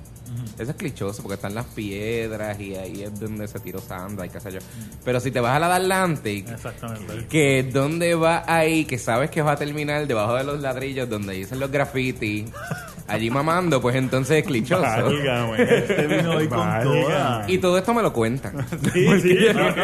eso 0.57 0.71
es 0.71 0.77
clichoso 0.77 1.21
porque 1.21 1.35
están 1.35 1.53
las 1.53 1.65
piedras 1.65 2.57
y 2.57 2.75
ahí 2.75 3.03
es 3.03 3.19
donde 3.19 3.49
se 3.49 3.59
tiró 3.59 3.81
sandra 3.81 4.25
y 4.25 4.29
qué 4.29 4.39
sé 4.39 4.53
yo. 4.53 4.59
Pero 5.03 5.19
si 5.19 5.29
te 5.29 5.41
vas 5.41 5.57
a 5.57 5.59
la 5.59 5.67
de 5.67 5.73
Atlantic, 5.73 6.49
exactamente. 6.49 7.25
que 7.27 7.59
es 7.59 7.73
donde 7.73 8.15
va 8.15 8.45
ahí, 8.47 8.85
que 8.85 8.97
sabes 8.97 9.29
que 9.29 9.41
va 9.41 9.51
a 9.51 9.55
terminar 9.57 10.07
debajo 10.07 10.35
de 10.35 10.45
los 10.45 10.61
ladrillos 10.61 11.09
donde 11.09 11.33
dicen 11.33 11.59
los 11.59 11.69
graffiti, 11.69 12.45
allí 13.09 13.29
mamando, 13.29 13.81
pues 13.81 13.97
entonces 13.97 14.37
es 14.37 14.45
clichoso. 14.45 14.83
Válgame. 14.83 15.63
Este 15.63 16.07
vino 16.07 16.31
hoy 16.31 16.47
con 16.47 16.81
toda. 16.81 17.43
Y 17.45 17.57
todo 17.57 17.77
esto 17.77 17.93
me 17.93 18.01
lo 18.01 18.13
cuentan. 18.13 18.65
Sí, 18.93 19.05
sí, 19.21 19.37
no, 19.53 19.75
no. 19.75 19.83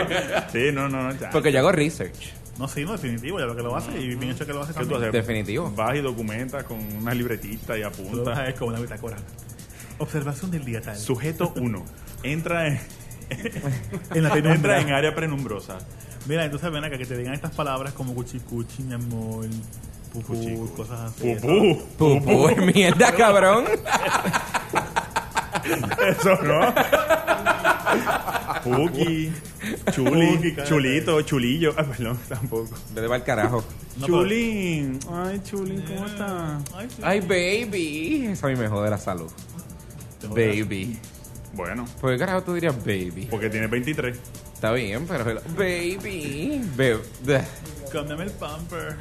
Sí, 0.50 0.72
no, 0.72 0.88
no, 0.88 1.04
no. 1.12 1.20
ya. 1.20 1.30
Porque 1.30 1.52
yo 1.52 1.60
hago 1.60 1.74
research. 1.74 2.43
No, 2.58 2.68
sí, 2.68 2.86
no, 2.86 2.92
definitivo, 2.92 3.40
ya 3.40 3.46
lo 3.46 3.56
que 3.56 3.64
lo 3.64 3.76
hace 3.76 4.00
y 4.00 4.10
bien 4.16 4.30
hecho 4.32 4.46
que 4.46 4.54
lo 4.54 4.62
hace 4.62 4.74
¿Qué 4.74 4.80
tú 4.82 4.90
también. 4.92 5.10
haces? 5.10 5.14
Definitivo. 5.26 5.72
Vas 5.76 5.96
y 5.96 6.02
documentas 6.02 6.64
con 6.66 6.78
una 6.98 7.14
libretita 7.14 7.76
y 7.78 7.82
Tú 7.82 7.88
lo 7.88 7.88
apuntas. 7.88 8.38
haces 8.40 8.54
como 8.56 8.70
una 8.72 8.80
bitácora. 8.80 9.18
Observación 9.98 10.52
del 10.52 10.64
día 10.64 10.80
tal. 10.82 10.96
Sujeto 10.96 11.52
1. 11.56 11.84
Entra 12.24 12.68
en, 12.68 12.80
En 14.14 14.24
la 14.24 14.30
entra 14.30 14.34
penumbra. 14.44 14.80
en 14.82 14.92
área 14.94 15.16
prenumbrosa. 15.16 15.80
Mira, 16.28 16.46
entonces 16.46 16.72
ven 16.72 16.84
acá 16.84 16.98
que 16.98 17.06
te 17.06 17.18
digan 17.18 17.34
estas 17.34 17.52
palabras 17.56 17.94
como 17.94 18.14
cuchicuchi, 18.14 18.84
mi 18.84 18.94
amor, 18.94 19.46
pupú, 20.14 20.34
Cuchicuchi. 20.36 20.74
cosas 20.76 21.00
así. 21.12 21.36
Pupú. 21.36 21.82
Pupú 21.98 22.56
mierda, 22.74 23.12
cabrón. 23.14 23.66
Eso 26.08 26.36
no. 26.44 26.74
Puki. 28.64 29.32
Chuli, 29.92 30.56
chulito, 30.66 31.22
chulillo. 31.22 31.74
Ah, 31.78 31.84
perdón, 31.84 32.18
tampoco. 32.28 32.70
Vete 32.94 33.08
para 33.08 33.16
el 33.18 33.24
carajo. 33.24 33.64
No, 33.98 34.08
Chulín. 34.08 35.00
Ay, 35.12 35.42
Chulín, 35.44 35.82
¿cómo 35.84 36.06
está? 36.06 36.60
Ay, 37.02 37.20
baby. 37.22 38.28
Eso 38.32 38.48
a 38.48 38.50
mí 38.50 38.56
me 38.56 38.68
jode 38.68 38.90
la 38.90 38.98
salud. 38.98 39.30
Baby. 40.30 40.98
Bueno, 41.54 41.86
¿Por 42.02 42.12
qué 42.12 42.18
carajo 42.18 42.42
tú 42.44 42.54
dirías 42.56 42.76
baby? 42.78 43.28
porque 43.30 43.50
tiene 43.50 43.68
23. 43.68 44.18
Está 44.56 44.72
bien, 44.72 45.06
pero... 45.08 45.24
Baby. 45.58 46.62
Cámbiame 47.92 48.24
el 48.24 48.32
pamper. 48.32 48.96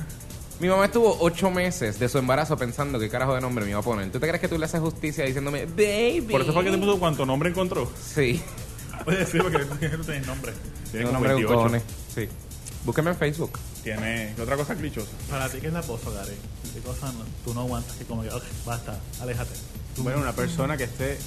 Mi 0.61 0.69
mamá 0.69 0.85
estuvo 0.85 1.17
ocho 1.21 1.51
meses 1.51 1.99
de 1.99 2.09
su 2.09 2.19
embarazo 2.19 2.57
pensando 2.57 2.99
qué 3.01 3.09
carajo 3.09 3.35
de 3.35 3.41
nombre 3.41 3.65
me 3.65 3.71
iba 3.71 3.81
a 3.81 3.83
poner. 3.83 4.11
¿Tú 4.13 4.21
te 4.21 4.29
crees 4.29 4.41
que 4.41 4.49
tú 4.49 4.59
le 4.59 4.65
haces 4.67 4.81
justicia 4.81 5.25
diciéndome 5.25 5.65
baby? 5.67 6.27
Por 6.31 6.43
eso 6.43 6.53
fue 6.53 6.63
que 6.65 6.71
te 6.71 6.79
puso 6.79 6.99
cuánto 6.99 7.25
nombre 7.25 7.49
encontró. 7.51 7.91
Sí. 8.01 8.43
Oye, 9.07 9.27
sí, 9.27 9.39
porque 9.39 9.59
tú 9.65 9.75
tienes 10.05 10.27
nombre. 10.27 10.53
Tiene 10.91 11.07
como 11.07 11.13
nombre 11.15 11.31
de 11.31 11.37
28. 11.37 11.55
cojones. 11.55 11.83
Sí. 12.15 12.29
Búsqueme 12.85 13.11
en 13.11 13.17
Facebook. 13.17 13.59
Tiene 13.83 14.33
¿qué 14.37 14.43
otra 14.43 14.57
cosa 14.57 14.75
clichosa. 14.75 15.11
Para 15.31 15.49
ti, 15.49 15.59
¿qué 15.61 15.69
es 15.69 15.73
la 15.73 15.83
pozo, 15.83 16.13
Gary? 16.13 16.35
¿Qué 16.75 16.81
cosa 16.81 17.07
no- 17.13 17.25
tú 17.45 17.55
no 17.55 17.61
aguantas? 17.61 17.97
Que 17.97 18.05
como 18.05 18.23
que, 18.23 18.31
ok, 18.31 18.43
basta, 18.67 18.99
aléjate. 19.21 19.53
Bueno, 19.99 20.21
una 20.21 20.33
persona 20.33 20.77
que 20.77 20.85
esté 20.85 21.19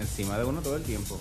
encima 0.00 0.38
de 0.38 0.44
uno 0.44 0.60
todo 0.60 0.76
el 0.76 0.82
tiempo. 0.82 1.18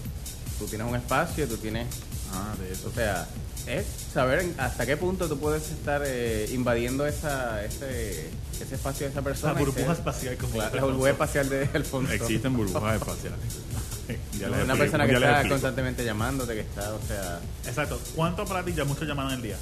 Tú 0.60 0.66
tienes 0.66 0.88
un 0.88 0.96
espacio, 0.96 1.48
tú 1.48 1.58
tienes... 1.58 1.88
Ah, 2.34 2.54
de 2.60 2.72
eso. 2.72 2.88
O 2.90 2.92
sea, 2.92 3.28
es 3.68 3.86
saber 4.14 4.46
hasta 4.58 4.86
qué 4.86 4.98
punto 4.98 5.28
tú 5.28 5.38
puedes 5.40 5.70
estar 5.72 6.02
eh, 6.06 6.48
invadiendo 6.52 7.06
esa, 7.06 7.64
ese, 7.64 8.30
ese 8.62 8.76
espacio 8.76 9.06
de 9.06 9.12
esa 9.12 9.20
La 9.22 9.24
persona. 9.26 9.54
y 9.62 9.66
burbuja 9.66 9.86
ser- 9.88 9.96
espacial 9.96 10.38
como 10.38 10.58
la, 10.58 10.70
la 10.70 10.84
burbuja 10.84 11.10
espacial 11.12 11.50
de 11.50 11.70
Alfonso. 11.74 12.12
Existen 12.14 12.56
burbujas 12.56 12.96
espaciales. 12.96 13.40
Ya 14.38 14.48
Una 14.48 14.58
explico, 14.58 14.78
persona 14.78 15.08
que 15.08 15.14
está 15.14 15.48
constantemente 15.48 16.04
llamándote, 16.04 16.54
que 16.56 16.60
está, 16.62 16.92
o 16.94 17.00
sea... 17.08 17.40
Exacto. 17.66 17.98
¿Cuánto 18.14 18.44
para 18.44 18.62
ti 18.66 18.74
ya 18.74 18.84
muchos 18.84 19.08
llaman 19.08 19.28
al 19.32 19.42
día? 19.42 19.56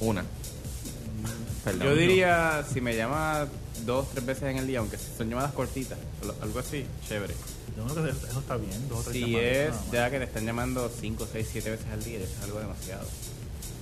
Una. 0.00 0.24
Perdón. 1.64 1.88
Yo 1.88 1.94
diría, 1.94 2.64
si 2.72 2.80
me 2.80 2.96
llama 2.96 3.46
dos, 3.84 4.08
tres 4.12 4.24
veces 4.24 4.44
en 4.44 4.56
el 4.58 4.66
día, 4.66 4.78
aunque 4.78 4.96
son 4.98 5.28
llamadas 5.28 5.52
cortitas, 5.52 5.98
algo 6.42 6.58
así, 6.58 6.86
chévere. 7.08 7.34
Yo 7.76 7.84
creo 7.86 8.04
que 8.04 8.10
eso 8.10 8.40
está 8.40 8.56
bien, 8.56 8.88
dos 8.88 9.00
o 9.00 9.02
tres 9.10 9.14
Si 9.14 9.20
llamadas, 9.30 9.44
es 9.86 9.90
ya 9.92 10.10
que 10.10 10.18
te 10.18 10.24
están 10.24 10.44
llamando 10.46 10.90
cinco, 11.00 11.26
seis, 11.30 11.48
siete 11.50 11.70
veces 11.70 11.86
al 11.92 12.02
día, 12.02 12.18
eso 12.18 12.32
es 12.38 12.44
algo 12.44 12.58
demasiado. 12.60 13.06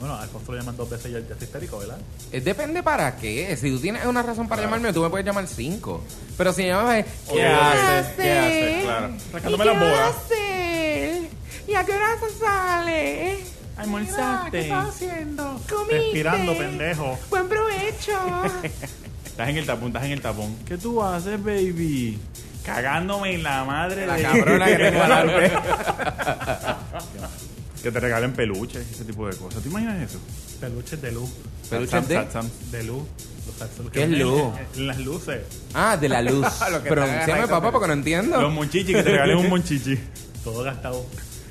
Bueno, 0.01 0.15
a 0.15 0.23
Alfonso 0.23 0.53
lo 0.53 0.59
llaman 0.59 0.77
dos 0.77 0.89
veces 0.91 1.07
y 1.11 1.13
ya, 1.13 1.19
está 1.19 1.45
histérico, 1.45 1.79
¿verdad? 1.79 1.99
Eh, 2.31 2.41
Depende 2.41 2.85
para 2.85 3.17
qué. 3.17 3.57
Si 3.57 3.69
tú 3.71 3.81
tienes 3.81 4.05
una 4.07 4.23
razón 4.23 4.47
para 4.49 4.63
llamarme, 4.63 4.93
tú 4.93 5.03
me 5.03 5.11
puedes 5.11 5.27
llamar 5.27 5.47
cinco. 5.49 6.03
Pero 6.37 6.53
si 6.53 6.63
me 6.63 6.69
llamas, 6.69 7.05
¿Qué 7.29 7.45
haces? 7.45 8.15
¿Qué 8.17 8.33
haces? 8.39 8.83
Claro. 8.85 9.11
Sacándome 9.33 9.65
las 9.65 9.81
bodas. 9.81 10.17
hacer? 10.17 11.23
¿Y 11.67 11.75
a 11.75 11.85
qué 11.85 11.93
hora 11.93 12.17
se 12.21 12.39
sale? 12.39 13.39
Almorzaste. 13.79 14.73
haciendo? 14.73 15.61
Respirando, 15.91 16.57
pendejo. 16.57 17.19
Buen 17.31 17.49
provecho. 17.49 18.13
Estás 19.25 19.49
en 19.51 19.57
el 19.59 19.67
tapón, 19.67 19.87
estás 19.89 20.05
en 20.05 20.13
el 20.13 20.21
tapón. 20.21 20.57
¿Qué 20.67 20.77
tú 20.77 21.01
haces, 21.03 21.41
baby? 21.43 22.19
Cagándome 22.65 23.35
en 23.37 23.45
la 23.45 23.65
madre 23.65 24.05
La 24.05 24.17
de 24.17 24.23
cabrona 24.25 24.67
que 24.77 24.77
tengo 24.77 25.03
al 25.03 25.09
lado. 25.09 25.33
Que 27.83 27.93
te 27.93 28.01
regalen 28.01 28.33
peluches, 28.33 28.85
ese 28.91 29.05
tipo 29.05 29.29
de 29.29 29.37
cosas. 29.37 29.63
¿Te 29.63 29.69
imaginas 29.69 30.03
eso? 30.03 30.19
Peluches 30.61 31.01
de 31.01 31.13
luz. 31.13 31.31
Peluches 31.71 32.09
de-. 32.09 32.27
De 32.73 32.83
luz. 32.83 33.05
Los 33.47 33.91
¿Qué 33.93 34.03
es 34.03 34.11
luz? 34.11 34.53
Las 34.77 34.99
luces. 34.99 35.43
ah, 35.75 35.97
de 35.97 36.09
la 36.09 36.21
luz. 36.21 36.47
Te 37.25 37.33
haga 37.33 37.47
papá, 37.47 37.71
porque 37.71 37.87
no 37.87 37.93
entiendo. 37.93 38.41
Los 38.43 38.53
monchichis, 38.53 38.97
que 38.97 39.03
te 39.05 39.11
regalen 39.11 39.39
un 39.39 39.49
monchichi. 39.49 39.97
Todo 40.43 40.65
gastado. 40.65 41.07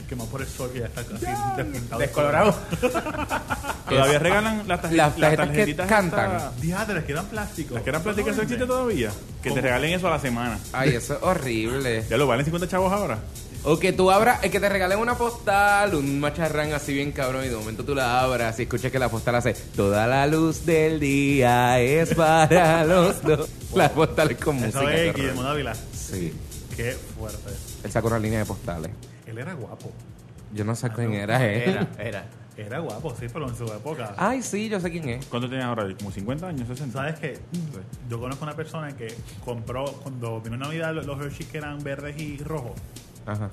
Quemado 0.07 0.29
por 0.29 0.41
el 0.41 0.47
sol 0.47 0.69
que 0.71 0.79
ya 0.79 0.85
está 0.85 1.03
casi 1.03 1.25
despintado. 1.57 1.99
Descolorado. 1.99 2.55
Todavía 3.89 4.19
regalan 4.19 4.67
las, 4.67 4.81
tarje- 4.81 4.95
Las 4.95 5.15
tarjetas 5.15 5.29
que 5.29 5.37
tarjetitas 5.55 5.87
cantan. 5.87 6.35
estas- 6.35 6.61
Diadres, 6.61 7.03
que 7.05 7.11
eran 7.11 7.25
plásticos. 7.25 7.73
Las 7.73 7.83
que 7.83 7.89
eran 7.89 8.03
plásticas, 8.03 8.33
¿eso 8.33 8.41
¿Eso 8.41 8.41
existe 8.43 8.65
todavía? 8.65 9.11
Que 9.41 9.51
te 9.51 9.61
regalen 9.61 9.93
eso 9.93 10.07
a 10.07 10.11
la 10.11 10.19
semana. 10.19 10.59
Ay, 10.73 10.89
eso 10.95 11.15
es 11.15 11.23
horrible. 11.23 12.05
¿Ya 12.09 12.17
lo 12.17 12.27
valen 12.27 12.45
50 12.45 12.67
chavos 12.67 12.91
ahora? 12.91 13.19
O 13.63 13.79
que 13.79 13.91
tú 13.91 14.11
abras, 14.11 14.39
es 14.43 14.51
que 14.51 14.59
te 14.61 14.69
regalen 14.69 14.99
una 14.99 15.15
postal, 15.17 15.93
un 15.95 16.19
macharrán 16.21 16.71
así 16.73 16.93
bien 16.93 17.11
cabrón, 17.11 17.43
y 17.43 17.49
de 17.49 17.55
momento 17.55 17.83
tú 17.83 17.93
la 17.95 18.21
abras 18.21 18.57
y 18.59 18.63
escuchas 18.63 18.91
que 18.91 18.99
la 18.99 19.09
postal 19.09 19.35
hace 19.35 19.53
Toda 19.75 20.07
la 20.07 20.25
luz 20.27 20.65
del 20.65 20.99
día 21.01 21.79
es 21.79 22.13
para 22.13 22.83
los 22.85 23.21
dos. 23.23 23.49
La 23.73 23.91
postal 23.91 24.31
es 24.31 24.37
con 24.37 24.55
música. 24.57 24.79
Eso 24.79 24.89
es 24.89 25.15
Guillermo. 25.15 25.43
Dávila. 25.43 25.73
Sí. 25.93 26.33
Qué 26.77 26.95
fuerte. 27.17 27.51
Él 27.83 27.91
sacó 27.91 28.07
una 28.07 28.19
línea 28.19 28.39
de 28.39 28.45
postales. 28.45 28.91
Él 29.27 29.37
era 29.37 29.53
guapo. 29.53 29.91
Yo 30.53 30.63
no 30.65 30.75
sé 30.75 30.89
quién 30.89 31.13
era 31.13 31.45
él. 31.45 31.69
Era, 31.71 31.87
era. 31.99 32.25
Era 32.57 32.79
guapo, 32.79 33.13
sí, 33.19 33.27
pero 33.31 33.47
en 33.47 33.55
su 33.55 33.65
época. 33.65 34.15
Ay, 34.17 34.41
sí, 34.41 34.67
yo 34.67 34.79
sé 34.79 34.89
quién 34.89 35.07
es. 35.09 35.27
¿Cuánto 35.27 35.47
tienes 35.47 35.63
ahora? 35.67 35.85
¿Como 35.95 36.11
50 36.11 36.47
años, 36.47 36.67
60? 36.67 36.91
¿Sabes 36.97 37.19
qué? 37.19 37.39
Yo 38.09 38.19
conozco 38.19 38.43
una 38.45 38.55
persona 38.55 38.97
que 38.97 39.13
compró, 39.45 39.85
cuando 40.01 40.41
vino 40.41 40.57
Navidad, 40.57 40.91
los- 40.95 41.05
Hershey's 41.21 41.49
que 41.51 41.59
eran 41.59 41.83
verdes 41.83 42.19
y 42.19 42.37
rojos, 42.39 42.71
Ajá. 43.27 43.51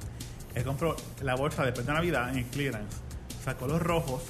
él 0.55 0.65
compró 0.65 0.97
la 1.21 1.35
bolsa 1.35 1.65
después 1.67 1.87
de 1.87 1.93
Navidad 1.93 2.35
en 2.35 2.45
clearance, 2.45 2.97
sacó 3.45 3.67
los 3.67 3.83
rojos, 3.83 4.23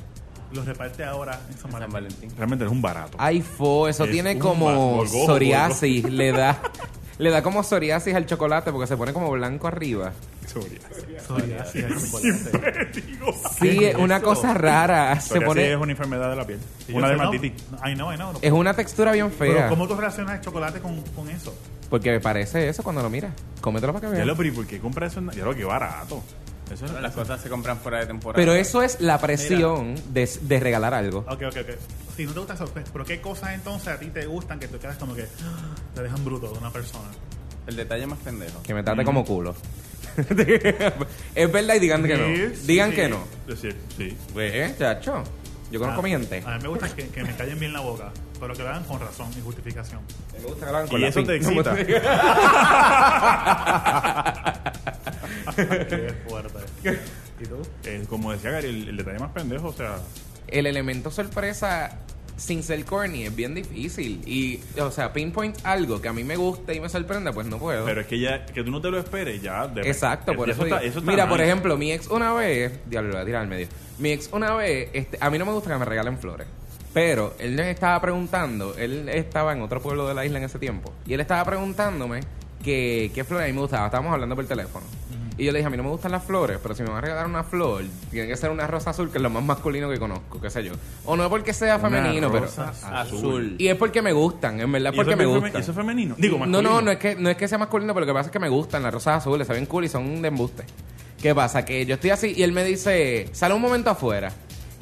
los 0.52 0.64
reparte 0.66 1.04
ahora 1.04 1.38
en 1.48 1.56
San 1.56 1.70
Valentín. 1.70 2.30
Realmente 2.36 2.64
es 2.64 2.70
un 2.72 2.82
barato. 2.82 3.16
Ay, 3.20 3.42
fo, 3.42 3.86
eso 3.86 4.06
Es 4.06 4.10
tiene 4.10 4.40
como 4.40 5.06
psoriasis. 5.06 6.02
Le 6.10 6.32
da, 6.32 6.60
le 7.18 7.30
da 7.30 7.42
como 7.42 7.62
psoriasis 7.62 8.14
al 8.14 8.26
chocolate 8.26 8.72
porque 8.72 8.86
se 8.86 8.96
pone 8.96 9.12
como 9.12 9.30
blanco 9.30 9.66
arriba. 9.68 10.12
Psoriasis, 10.46 11.84
chocolate. 11.88 13.02
Sí, 13.58 13.84
es 13.84 13.94
una 13.96 14.20
cosa 14.20 14.54
rara. 14.54 15.14
Se 15.20 15.28
Psoriasis 15.28 15.46
pone, 15.46 15.72
es 15.72 15.76
una 15.78 15.92
enfermedad 15.92 16.30
de 16.30 16.36
la 16.36 16.46
piel. 16.46 16.58
Sí, 16.86 16.92
una 16.92 17.08
yo 17.08 17.14
sé, 17.14 17.18
dermatitis. 17.18 17.70
No, 17.70 17.78
ay, 17.80 17.94
no, 17.96 18.10
ay, 18.10 18.18
no. 18.18 18.32
no. 18.32 18.38
es 18.42 18.52
una 18.52 18.74
textura 18.74 19.12
bien 19.12 19.30
Pero 19.38 19.52
fea. 19.54 19.68
¿cómo 19.68 19.86
tú 19.88 19.94
relacionas 19.96 20.36
el 20.36 20.40
chocolate 20.40 20.80
con, 20.80 21.00
con 21.14 21.28
eso? 21.30 21.54
Porque 21.90 22.10
me 22.10 22.20
parece 22.20 22.68
eso 22.68 22.82
cuando 22.82 23.02
lo 23.02 23.10
miras. 23.10 23.32
Cómetelo 23.60 23.92
para 23.92 24.00
que 24.02 24.06
Ya 24.12 24.16
veas. 24.16 24.26
lo, 24.26 24.36
pero 24.36 24.48
¿y 24.48 24.52
por 24.52 24.66
qué 24.66 24.78
compras 24.80 25.12
eso? 25.12 25.22
Ya 25.32 25.44
lo 25.44 25.54
que 25.54 25.64
barato. 25.64 26.22
Eso 26.72 26.86
es 26.86 26.92
Las 26.92 27.12
cosas 27.14 27.40
se 27.40 27.48
compran 27.48 27.78
fuera 27.78 28.00
de 28.00 28.06
temporada. 28.06 28.36
Pero 28.42 28.54
eso 28.54 28.82
es 28.82 29.00
la 29.00 29.18
presión 29.18 29.94
de, 30.12 30.28
de 30.40 30.60
regalar 30.60 30.94
algo. 30.94 31.18
Ok, 31.28 31.42
ok, 31.48 31.56
ok. 31.60 31.78
Si 32.16 32.24
no 32.26 32.32
te 32.32 32.38
gusta 32.38 32.54
eso, 32.54 32.64
pues, 32.66 32.84
pero 32.92 33.04
¿qué 33.04 33.20
cosas 33.20 33.52
entonces 33.54 33.88
a 33.88 33.98
ti 33.98 34.06
te 34.06 34.24
gustan 34.26 34.58
que 34.58 34.68
tú 34.68 34.78
quedas 34.78 34.96
como 34.96 35.14
que 35.14 35.22
¡ah! 35.22 35.74
te 35.94 36.02
dejan 36.02 36.24
bruto 36.24 36.50
de 36.52 36.58
una 36.58 36.70
persona? 36.70 37.08
El 37.66 37.76
detalle 37.76 38.06
más 38.06 38.18
pendejo. 38.20 38.62
Que 38.62 38.72
me 38.74 38.82
trate 38.82 39.04
como 39.04 39.24
culo. 39.24 39.54
es 41.34 41.52
verdad 41.52 41.74
y 41.74 41.78
digan 41.80 42.02
que 42.04 42.16
no. 42.16 42.26
Sí, 42.26 42.66
Digan 42.66 42.90
sí. 42.90 42.96
que 42.96 43.08
no. 43.08 43.18
Es 43.48 43.60
decir, 43.60 43.76
sí. 43.96 44.16
Pues, 44.32 44.78
chacho. 44.78 45.24
Yo 45.70 45.80
conozco 45.80 46.00
Ah, 46.00 46.04
mi 46.04 46.10
gente. 46.10 46.42
A 46.46 46.56
mí 46.56 46.62
me 46.62 46.68
gusta 46.68 46.94
que, 46.94 47.08
que 47.08 47.22
me 47.24 47.34
callen 47.34 47.58
bien 47.58 47.72
la 47.72 47.80
boca, 47.80 48.12
pero 48.40 48.54
que 48.54 48.62
lo 48.62 48.68
hagan 48.70 48.84
con 48.84 49.00
razón 49.00 49.28
y 49.38 49.42
justificación. 49.42 50.00
Me 50.32 50.40
gusta 50.44 50.66
que 50.66 50.72
lo 50.72 50.78
hagan 50.78 50.88
Y 50.88 50.90
con 50.90 51.00
la 51.00 51.08
eso 51.08 51.20
fin. 51.20 51.26
te 51.26 51.40
¿Cómo 51.40 51.60
excita. 51.60 51.76
Qué 55.88 56.14
fuerte. 56.28 56.58
¿Y 57.40 57.46
tú? 57.46 57.62
Eh, 57.84 58.04
como 58.08 58.32
decía 58.32 58.50
Gary, 58.50 58.68
el, 58.68 58.88
el 58.88 58.96
detalle 58.96 59.18
más 59.18 59.32
pendejo, 59.32 59.68
o 59.68 59.72
sea, 59.72 59.96
el 60.48 60.66
elemento 60.66 61.10
sorpresa 61.10 61.98
sin 62.36 62.62
ser 62.64 62.84
corny 62.84 63.24
es 63.24 63.34
bien 63.34 63.54
difícil. 63.54 64.22
Y, 64.26 64.60
o 64.80 64.90
sea, 64.90 65.12
pinpoint 65.12 65.56
algo 65.64 66.00
que 66.00 66.08
a 66.08 66.12
mí 66.12 66.24
me 66.24 66.36
guste 66.36 66.74
y 66.74 66.80
me 66.80 66.88
sorprenda, 66.88 67.32
pues 67.32 67.46
no 67.46 67.58
puedo. 67.58 67.84
pero 67.84 68.00
es 68.00 68.06
que 68.06 68.18
ya, 68.18 68.44
que 68.46 68.64
tú 68.64 68.70
no 68.70 68.80
te 68.80 68.90
lo 68.90 68.98
esperes, 68.98 69.40
ya. 69.42 69.66
de- 69.68 69.82
Exacto, 69.82 70.34
por 70.34 70.48
eso, 70.50 70.64
está, 70.64 70.78
digo. 70.80 70.90
eso 70.90 70.98
está 71.00 71.10
Mira, 71.10 71.28
por 71.28 71.40
ejemplo, 71.40 71.76
mi 71.76 71.92
ex 71.92 72.08
una 72.08 72.32
vez, 72.32 72.72
diablo, 72.86 73.10
lo 73.10 73.14
voy 73.16 73.22
a 73.22 73.26
tirar 73.26 73.42
al 73.42 73.48
medio. 73.48 73.68
Mi 73.98 74.10
ex 74.10 74.28
una 74.32 74.54
vez, 74.54 74.90
este, 74.92 75.18
a 75.20 75.30
mí 75.30 75.38
no 75.38 75.46
me 75.46 75.52
gusta 75.52 75.70
que 75.72 75.78
me 75.78 75.84
regalen 75.84 76.18
flores. 76.18 76.46
Pero 76.94 77.34
él 77.40 77.54
me 77.56 77.70
estaba 77.70 78.00
preguntando, 78.00 78.74
él 78.78 79.08
estaba 79.08 79.52
en 79.52 79.60
otro 79.62 79.82
pueblo 79.82 80.06
de 80.08 80.14
la 80.14 80.24
isla 80.24 80.38
en 80.38 80.44
ese 80.44 80.58
tiempo, 80.58 80.92
y 81.06 81.12
él 81.12 81.20
estaba 81.20 81.44
preguntándome 81.44 82.20
que, 82.62 83.10
qué 83.14 83.24
flores 83.24 83.44
a 83.44 83.48
mí 83.48 83.52
me 83.52 83.60
gustaban. 83.60 83.86
Estábamos 83.86 84.14
hablando 84.14 84.34
por 84.36 84.46
teléfono. 84.46 84.86
Y 85.36 85.44
yo 85.46 85.50
le 85.50 85.58
dije, 85.58 85.66
a 85.66 85.70
mí 85.70 85.76
no 85.76 85.82
me 85.82 85.88
gustan 85.88 86.12
las 86.12 86.22
flores, 86.22 86.60
pero 86.62 86.76
si 86.76 86.84
me 86.84 86.90
van 86.90 86.98
a 86.98 87.00
regalar 87.00 87.26
una 87.26 87.42
flor, 87.42 87.82
tiene 88.12 88.28
que 88.28 88.36
ser 88.36 88.50
una 88.50 88.68
rosa 88.68 88.90
azul, 88.90 89.10
que 89.10 89.18
es 89.18 89.22
lo 89.22 89.30
más 89.30 89.42
masculino 89.42 89.90
que 89.90 89.98
conozco, 89.98 90.40
qué 90.40 90.48
sé 90.48 90.62
yo. 90.62 90.74
O 91.04 91.16
no 91.16 91.28
porque 91.28 91.52
sea 91.52 91.74
Una 91.78 91.90
femenino, 91.90 92.30
pero... 92.30 92.46
Azul. 92.92 93.56
Y 93.58 93.66
es 93.66 93.74
porque 93.76 94.00
me 94.00 94.12
gustan, 94.12 94.60
en 94.60 94.70
verdad, 94.70 94.92
¿Y 94.92 94.96
porque 94.96 95.14
eso, 95.14 95.18
me 95.18 95.24
es 95.24 95.30
gustan. 95.30 95.60
¿Eso 95.60 95.70
es 95.72 95.76
femenino? 95.76 96.14
Digo, 96.16 96.38
No, 96.38 96.46
masculino. 96.46 96.70
no, 96.74 96.82
no 96.82 96.90
es 96.92 96.98
que 96.98 97.16
no 97.16 97.28
es 97.30 97.36
que 97.36 97.48
sea 97.48 97.58
masculino, 97.58 97.92
pero 97.94 98.06
lo 98.06 98.12
que 98.12 98.16
pasa 98.16 98.28
es 98.28 98.32
que 98.32 98.38
me 98.38 98.48
gustan 98.48 98.84
las 98.84 98.94
rosas 98.94 99.16
azules, 99.18 99.44
se 99.44 99.52
ven 99.52 99.66
cool 99.66 99.84
y 99.84 99.88
son 99.88 100.22
de 100.22 100.28
embuste. 100.28 100.62
¿Qué 101.20 101.34
pasa? 101.34 101.64
Que 101.64 101.84
yo 101.84 101.94
estoy 101.96 102.10
así 102.10 102.32
y 102.36 102.44
él 102.44 102.52
me 102.52 102.62
dice, 102.62 103.28
sale 103.32 103.54
un 103.54 103.60
momento 103.62 103.90
afuera. 103.90 104.30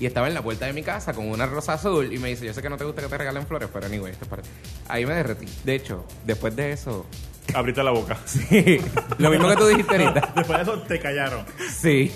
Y 0.03 0.07
estaba 0.07 0.27
en 0.27 0.35
la 0.35 0.43
puerta 0.43 0.67
de 0.67 0.73
mi 0.73 0.83
casa 0.83 1.13
con 1.13 1.29
una 1.29 1.47
rosa 1.47 1.75
azul 1.75 2.13
y 2.13 2.19
me 2.19 2.31
dice, 2.31 2.45
yo 2.45 2.53
sé 2.53 2.61
que 2.61 2.69
no 2.69 2.77
te 2.77 2.83
gusta 2.83 3.03
que 3.03 3.07
te 3.07 3.19
regalen 3.19 3.47
flores, 3.47 3.69
pero 3.73 3.87
anyway, 3.87 4.11
esto 4.11 4.25
es 4.25 4.29
para 4.29 4.43
ti". 4.43 4.49
Ahí 4.89 5.07
me 5.07 5.15
derretí. 5.15 5.47
De 5.63 5.77
hecho, 5.77 6.05
después 6.25 6.57
de 6.57 6.73
eso, 6.73 7.07
Abriste 7.55 7.85
la 7.85 7.93
boca. 7.93 8.19
sí, 8.25 8.81
lo 9.19 9.31
mismo 9.31 9.49
que 9.49 9.57
tú 9.57 9.67
dijiste 9.69 9.97
ahorita. 9.97 10.33
Después 10.35 10.59
de 10.59 10.63
eso 10.63 10.83
te 10.83 10.99
callaron. 10.99 11.47
Sí. 11.73 12.13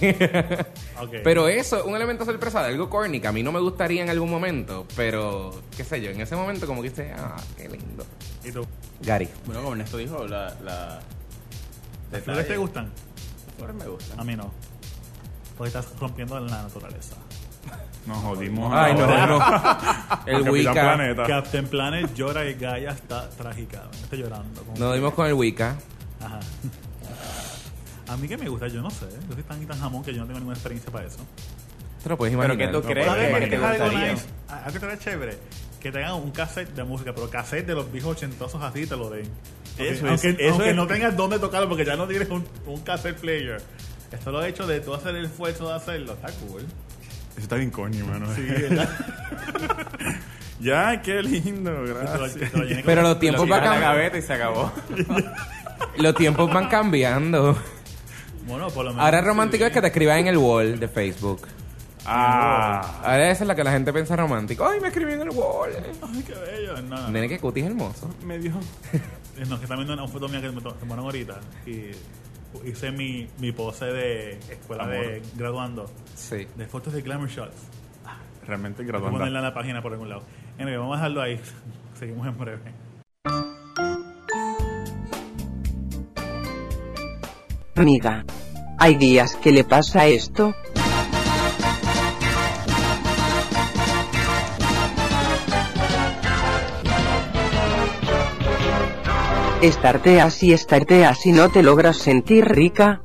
Pero 1.23 1.47
eso, 1.47 1.85
un 1.85 1.95
elemento 1.95 2.25
sorpresa 2.25 2.61
de 2.63 2.71
algo 2.71 2.91
corny 2.91 3.21
que 3.21 3.29
a 3.29 3.33
mí 3.33 3.45
no 3.45 3.53
me 3.53 3.61
gustaría 3.61 4.03
en 4.03 4.11
algún 4.11 4.31
momento, 4.31 4.85
pero 4.97 5.63
qué 5.77 5.85
sé 5.85 6.01
yo, 6.01 6.11
en 6.11 6.21
ese 6.21 6.35
momento 6.35 6.67
como 6.67 6.83
que 6.83 6.89
dice, 6.89 7.13
ah, 7.17 7.37
qué 7.57 7.69
lindo. 7.69 8.05
¿Y 8.45 8.51
tú? 8.51 8.67
Gary. 9.01 9.29
Bueno, 9.45 9.61
como 9.61 9.75
Ernesto 9.75 9.97
dijo, 9.97 10.27
la... 10.27 10.57
la 10.65 10.99
¿Las 12.11 12.23
flores 12.23 12.49
te 12.49 12.57
gustan? 12.57 12.91
Las 13.47 13.55
flores 13.57 13.77
me 13.77 13.87
gustan. 13.87 14.19
A 14.19 14.25
mí 14.25 14.35
no. 14.35 14.53
porque 15.57 15.69
estás 15.69 15.87
rompiendo 16.01 16.41
la 16.41 16.63
naturaleza. 16.63 17.15
Nos 18.07 18.19
jodimos. 18.19 18.73
Ay, 18.75 18.95
no, 18.95 19.27
no. 19.27 19.41
El 20.27 20.49
Wicca. 20.51 20.73
Planeta. 20.73 21.25
Captain 21.27 21.67
Planet 21.67 22.15
llora 22.15 22.45
y 22.49 22.55
Gaia 22.55 22.91
está 22.91 23.29
trágica. 23.31 23.85
Está 24.03 24.17
llorando. 24.17 24.65
Nos 24.79 24.95
dimos 24.95 25.13
con 25.15 25.27
el 25.27 25.35
Wicca. 25.35 25.77
Ajá. 26.21 26.39
A 28.09 28.17
mí 28.17 28.29
que 28.29 28.37
me 28.37 28.49
gusta, 28.49 28.69
yo 28.69 28.81
no 28.83 28.91
sé. 28.91 29.07
Yo 29.29 29.35
soy 29.35 29.43
tan 29.43 29.61
y 29.63 29.67
tan 29.67 29.81
jamón 29.81 30.05
que 30.05 30.13
yo 30.15 30.21
no 30.21 30.27
tengo 30.27 30.39
ninguna 30.39 30.55
experiencia 30.57 30.93
para 30.93 31.07
eso. 31.07 31.19
Te 32.03 32.09
lo 32.09 32.17
puedes 32.17 32.37
Pero 32.37 32.55
imaginar. 32.55 32.73
¿qué 32.73 32.81
tú 32.81 32.87
crees? 32.87 33.07
¿Sabes 33.07 33.35
que 33.41 33.47
te 33.49 33.55
es 33.57 33.61
gustaría? 33.61 34.11
Algo 34.49 34.65
que 34.71 34.75
estaría 34.77 34.99
chévere. 34.99 35.39
Que 35.81 35.91
tengan 35.93 36.15
un 36.15 36.31
cassette 36.31 36.71
de 36.75 36.85
música, 36.85 37.13
pero 37.13 37.29
cassette 37.29 37.67
de 37.67 37.75
los 37.75 37.91
viejos 37.91 38.13
ochentosos 38.17 38.63
así 38.63 38.87
te 38.87 38.97
lo 38.97 39.11
den. 39.11 39.27
Aunque- 39.79 39.89
Eso 39.91 40.07
es- 40.07 40.25
aunque, 40.25 40.45
eso 40.45 40.53
aunque 40.55 40.71
es- 40.71 40.77
no 40.77 40.87
tengas 40.87 41.17
dónde 41.17 41.39
tocarlo 41.41 41.69
porque 41.69 41.85
ya 41.85 41.97
no 41.97 42.07
tienes 42.07 42.31
un, 42.31 42.47
un 42.67 42.81
cassette 42.83 43.19
player. 43.19 43.61
Esto 44.13 44.31
lo 44.31 44.41
he 44.45 44.49
hecho 44.51 44.69
de 44.69 44.81
tú 44.81 44.95
hacer 44.95 45.17
el 45.17 45.25
esfuerzo 45.25 45.69
de 45.69 45.75
hacerlo. 45.75 46.13
Está 46.13 46.29
cool. 46.47 46.65
Eso 47.37 47.43
está 47.43 47.57
bien 47.57 47.71
coño, 47.71 48.07
mano. 48.07 48.27
Sí, 48.35 48.47
ya, 50.61 51.01
qué 51.03 51.23
lindo, 51.23 51.85
gracias. 51.85 52.51
Pero 52.85 53.03
los 53.03 53.19
tiempos 53.21 53.49
van 53.49 53.63
a 53.63 53.67
la 53.67 53.77
cam- 53.77 53.81
gaveta 53.81 54.19
y 54.19 54.23
se 54.23 54.33
acabó. 54.33 54.73
Los 55.99 56.15
tiempos 56.15 56.53
van 56.53 56.69
cambiando. 56.69 57.57
Bueno, 58.47 58.69
por 58.71 58.85
lo 58.85 58.91
menos. 58.93 59.05
Ahora 59.05 59.21
romántico 59.21 59.65
sí. 59.65 59.69
es 59.69 59.73
que 59.73 59.81
te 59.81 59.87
escriban 59.89 60.19
en 60.19 60.27
el 60.29 60.37
wall 60.39 60.79
de 60.81 60.89
Facebook. 60.89 61.43
Ah, 62.07 63.01
Ahora 63.03 63.31
esa 63.31 63.45
es 63.45 63.49
la 63.49 63.55
que 63.55 63.65
la 63.65 63.73
gente 63.73 63.93
piensa 63.93 64.17
romántico. 64.17 64.67
Ay, 64.67 64.81
me 64.81 64.89
escribí 64.89 65.13
en 65.15 65.23
el 65.23 65.31
wall. 65.31 65.71
Ay, 65.75 66.23
qué 66.27 66.35
bello. 66.35 66.81
No, 66.83 66.97
no. 67.01 67.11
Nene, 67.11 67.29
que 67.29 67.39
cutis 67.39 67.65
hermoso. 67.67 68.11
me 68.25 68.39
dio. 68.39 68.53
No, 69.51 69.59
que 69.59 69.65
están 69.65 69.77
viendo 69.77 69.93
una 69.93 70.09
foto 70.09 70.31
mía 70.31 70.41
que 70.41 70.49
me 70.51 70.63
to- 70.63 70.73
tomaron 70.77 71.05
ahorita. 71.05 71.39
Y 71.67 71.91
hice 72.65 72.91
mi, 72.93 73.29
mi 73.39 73.53
pose 73.53 73.87
de 73.87 74.33
escuela 74.51 74.87
de 74.87 75.23
graduando. 75.37 75.91
Sí. 76.15 76.47
De 76.57 76.67
fotos 76.67 76.93
de 76.93 77.03
Glamour 77.03 77.29
Shots. 77.29 77.57
Realmente 78.47 78.83
Voy 78.83 78.87
a 78.89 78.93
graduando. 78.93 79.19
ponerla 79.19 79.39
en 79.41 79.45
la 79.45 79.55
página 79.55 79.83
por 79.83 79.93
algún 79.93 80.09
lado. 80.09 80.23
Anyway, 80.59 80.77
vamos 80.77 80.95
a 80.95 80.97
dejarlo 80.99 81.23
ahí. 81.23 81.41
Seguimos 81.99 82.27
en 82.27 82.39
breve. 82.39 82.61
Amiga. 87.75 88.25
¿Hay 88.79 88.95
días 88.97 89.37
que 89.37 89.53
le 89.53 89.65
pasa 89.65 90.07
esto? 90.07 90.55
¿Estarteas 99.63 100.43
y 100.43 100.53
estarteas 100.53 101.25
y 101.25 101.33
no 101.33 101.49
te 101.49 101.63
logras 101.63 101.97
sentir 101.97 102.45
rica? 102.45 103.01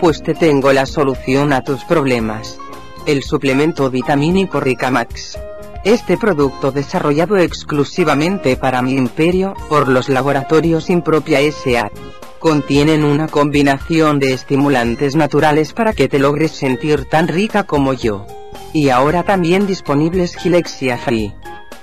Pues 0.00 0.22
te 0.22 0.34
tengo 0.34 0.72
la 0.72 0.86
solución 0.86 1.52
a 1.52 1.62
tus 1.62 1.82
problemas. 1.82 2.58
El 3.06 3.24
suplemento 3.24 3.90
vitamínico 3.90 4.60
Rica 4.60 4.92
Max. 4.92 5.36
Este 5.82 6.16
producto 6.16 6.70
desarrollado 6.70 7.36
exclusivamente 7.38 8.56
para 8.56 8.82
mi 8.82 8.92
imperio, 8.94 9.54
por 9.68 9.88
los 9.88 10.08
laboratorios 10.08 10.90
Impropia 10.90 11.40
S.A. 11.40 11.90
Contienen 12.38 13.02
una 13.02 13.26
combinación 13.26 14.20
de 14.20 14.32
estimulantes 14.32 15.16
naturales 15.16 15.72
para 15.72 15.92
que 15.92 16.08
te 16.08 16.20
logres 16.20 16.52
sentir 16.52 17.06
tan 17.06 17.26
rica 17.26 17.64
como 17.64 17.92
yo. 17.94 18.24
Y 18.72 18.90
ahora 18.90 19.24
también 19.24 19.66
disponibles 19.66 20.36
Gilexia 20.36 20.98
Free. 20.98 21.34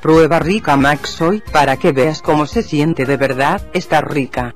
Prueba 0.04 0.38
Rica 0.40 0.76
Max 0.76 1.22
hoy 1.22 1.42
para 1.54 1.78
que 1.78 1.94
veas 1.94 2.22
cómo 2.22 2.46
se 2.46 2.62
siente 2.62 3.06
de 3.06 3.16
verdad 3.16 3.62
estar 3.72 4.14
rica. 4.14 4.54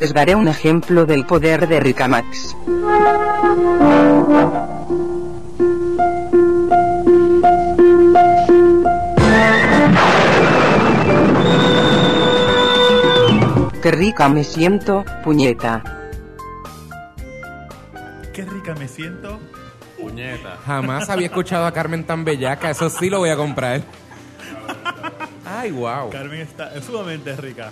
Les 0.00 0.14
daré 0.14 0.34
un 0.34 0.48
ejemplo 0.48 1.04
del 1.04 1.26
poder 1.26 1.68
de 1.68 1.80
Rica 1.80 2.08
Max. 2.08 2.56
Qué 13.82 13.90
rica 13.90 14.30
me 14.30 14.44
siento, 14.44 15.04
puñeta. 15.22 15.82
Qué 18.32 18.46
rica 18.46 18.74
me 18.76 18.88
siento. 18.88 19.38
Puñeta. 20.00 20.56
Jamás 20.64 21.10
había 21.10 21.26
escuchado 21.26 21.66
a 21.66 21.72
Carmen 21.72 22.04
tan 22.04 22.24
bellaca. 22.24 22.70
Eso 22.70 22.88
sí 22.88 23.10
lo 23.10 23.18
voy 23.18 23.28
a 23.28 23.36
comprar. 23.36 23.82
Ay, 25.64 25.70
wow. 25.70 26.10
Carmen 26.10 26.40
está 26.40 26.74
es 26.74 26.84
sumamente 26.84 27.34
rica. 27.36 27.70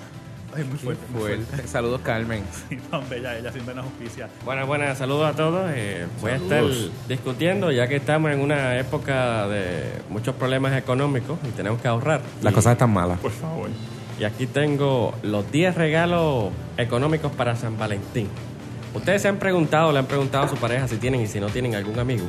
Ay, 0.56 0.64
muy 0.64 0.78
fuerte. 0.78 1.02
muy 1.12 1.20
Fuerte. 1.20 1.68
Saludos, 1.68 2.00
Carmen. 2.02 2.42
Sí, 2.68 2.76
tan 2.90 3.06
bella 3.08 3.36
ella, 3.38 3.52
sin 3.52 3.62
pena 3.64 3.82
justicia. 3.82 4.28
Buenas, 4.46 4.66
buenas, 4.66 4.96
saludos 4.98 5.26
a 5.32 5.36
todos. 5.36 5.70
Eh, 5.74 6.06
voy 6.22 6.30
a 6.30 6.36
estar 6.36 6.64
discutiendo, 7.08 7.70
ya 7.70 7.86
que 7.88 7.96
estamos 7.96 8.30
en 8.32 8.40
una 8.40 8.78
época 8.78 9.46
de 9.48 9.92
muchos 10.08 10.34
problemas 10.36 10.74
económicos 10.76 11.38
y 11.46 11.48
tenemos 11.50 11.80
que 11.82 11.88
ahorrar. 11.88 12.22
Las 12.42 12.52
Y- 12.52 12.54
cosas 12.54 12.72
están 12.72 12.90
malas. 12.92 13.18
Por 13.18 13.30
favor. 13.30 13.68
Y 14.18 14.24
aquí 14.24 14.46
tengo 14.46 15.14
los 15.22 15.50
10 15.52 15.74
regalos 15.74 16.50
económicos 16.78 17.30
para 17.32 17.56
San 17.56 17.78
Valentín. 17.78 18.28
Ustedes 18.94 19.20
se 19.22 19.28
han 19.28 19.36
preguntado, 19.38 19.92
le 19.92 19.98
han 19.98 20.06
preguntado 20.06 20.44
a 20.44 20.48
su 20.48 20.56
pareja 20.56 20.88
si 20.88 20.96
tienen 20.96 21.20
y 21.22 21.26
si 21.26 21.40
no 21.40 21.48
tienen 21.48 21.74
algún 21.74 21.98
amigo. 21.98 22.24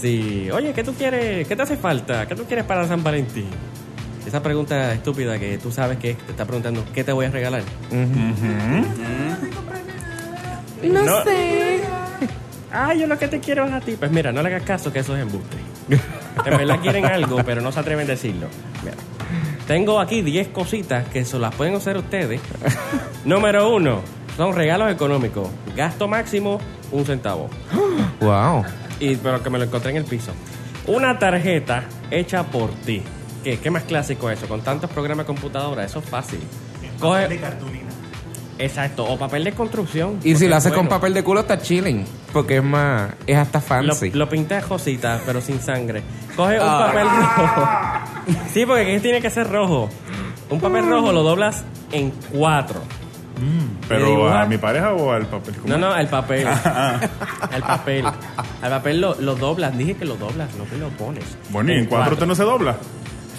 Si, 0.00 0.50
oye, 0.50 0.72
¿qué 0.74 0.84
tú 0.84 0.94
quieres? 0.94 1.46
¿Qué 1.48 1.56
te 1.56 1.62
hace 1.62 1.76
falta? 1.76 2.26
¿Qué 2.26 2.34
tú 2.34 2.44
quieres 2.44 2.64
para 2.66 2.86
San 2.86 3.02
Valentín? 3.02 3.48
Esa 4.28 4.42
pregunta 4.42 4.92
estúpida 4.92 5.38
que 5.38 5.56
tú 5.56 5.72
sabes 5.72 5.96
que 5.96 6.12
te 6.12 6.32
está 6.32 6.44
preguntando, 6.44 6.84
¿qué 6.92 7.02
te 7.02 7.12
voy 7.12 7.24
a 7.24 7.30
regalar? 7.30 7.62
No, 10.82 11.24
sé. 11.24 11.80
Ah, 12.70 12.92
yo 12.92 13.06
lo 13.06 13.18
que 13.18 13.28
te 13.28 13.40
quiero 13.40 13.64
es 13.64 13.72
a 13.72 13.80
ti. 13.80 13.96
Pues 13.98 14.10
mira, 14.10 14.30
no 14.30 14.42
le 14.42 14.48
hagas 14.50 14.62
caso 14.62 14.92
que 14.92 14.98
eso 14.98 15.16
es 15.16 15.22
embuste. 15.22 15.56
En 16.44 16.58
verdad 16.58 16.78
quieren 16.82 17.06
algo, 17.06 17.42
pero 17.42 17.62
no 17.62 17.72
se 17.72 17.80
atreven 17.80 18.04
a 18.04 18.10
decirlo. 18.10 18.48
Mira. 18.84 18.94
Tengo 19.66 19.98
aquí 19.98 20.20
10 20.20 20.48
cositas 20.48 21.08
que 21.08 21.24
se 21.24 21.38
las 21.38 21.54
pueden 21.54 21.76
hacer 21.76 21.96
ustedes. 21.96 22.42
Número 23.24 23.74
uno, 23.74 24.02
son 24.36 24.54
regalos 24.54 24.92
económicos. 24.92 25.48
Gasto 25.74 26.06
máximo, 26.08 26.60
un 26.92 27.06
centavo. 27.06 27.48
Wow. 28.20 28.64
Y, 29.00 29.16
pero 29.16 29.42
que 29.42 29.48
me 29.48 29.58
lo 29.58 29.64
encontré 29.64 29.92
en 29.92 29.96
el 29.96 30.04
piso. 30.04 30.32
Una 30.86 31.18
tarjeta 31.18 31.84
hecha 32.10 32.42
por 32.42 32.70
ti. 32.84 33.02
¿Qué, 33.48 33.58
qué 33.58 33.70
más 33.70 33.84
clásico 33.84 34.28
eso? 34.28 34.46
Con 34.46 34.60
tantos 34.60 34.90
programas 34.90 35.26
de 35.26 35.32
computadora, 35.32 35.82
eso 35.82 36.00
es 36.00 36.04
fácil. 36.04 36.38
De 36.82 36.90
Coge, 37.00 37.38
cartulina. 37.40 37.88
exacto, 38.58 39.06
o 39.06 39.18
papel 39.18 39.42
de 39.44 39.52
construcción. 39.52 40.18
Y 40.22 40.34
si 40.36 40.46
lo 40.48 40.56
haces 40.56 40.72
es 40.72 40.76
con 40.76 40.86
papel 40.86 41.14
de 41.14 41.24
culo, 41.24 41.40
está 41.40 41.58
chilling. 41.58 42.04
Porque 42.34 42.58
es 42.58 42.62
más. 42.62 43.12
Es 43.26 43.38
hasta 43.38 43.58
Lo, 43.80 43.94
fancy. 43.94 44.10
lo 44.10 44.28
pintas 44.28 44.66
cosita, 44.66 45.22
pero 45.24 45.40
sin 45.40 45.60
sangre. 45.60 46.02
Coge 46.36 46.60
un 46.60 46.66
Ah. 46.68 46.92
papel 46.92 47.06
rojo. 47.08 47.68
Sí, 48.52 48.66
porque 48.66 48.82
aquí 48.82 49.00
tiene 49.00 49.22
que 49.22 49.30
ser 49.30 49.48
rojo. 49.48 49.88
Un 50.50 50.60
papel 50.60 50.86
rojo 50.86 51.10
lo 51.12 51.22
doblas 51.22 51.64
en 51.92 52.10
cuatro. 52.30 52.82
Pero 53.88 54.10
dibuja? 54.10 54.42
a 54.42 54.46
mi 54.46 54.58
pareja 54.58 54.92
o 54.92 55.10
al 55.10 55.24
papel. 55.26 55.54
¿Cómo? 55.56 55.68
No, 55.68 55.78
no, 55.78 55.96
el 55.96 56.08
papel. 56.08 56.46
el 57.54 57.62
papel. 57.62 58.04
El 58.62 58.70
papel 58.70 59.00
lo, 59.00 59.14
lo 59.18 59.36
doblas. 59.36 59.78
Dije 59.78 59.94
que 59.94 60.04
lo 60.04 60.16
doblas, 60.16 60.54
no 60.56 60.68
que 60.68 60.76
lo 60.76 60.88
pones. 60.90 61.24
Bueno, 61.48 61.72
y 61.72 61.78
en 61.78 61.86
cuatro 61.86 62.12
usted 62.12 62.26
no 62.26 62.34
se 62.34 62.42
dobla. 62.42 62.76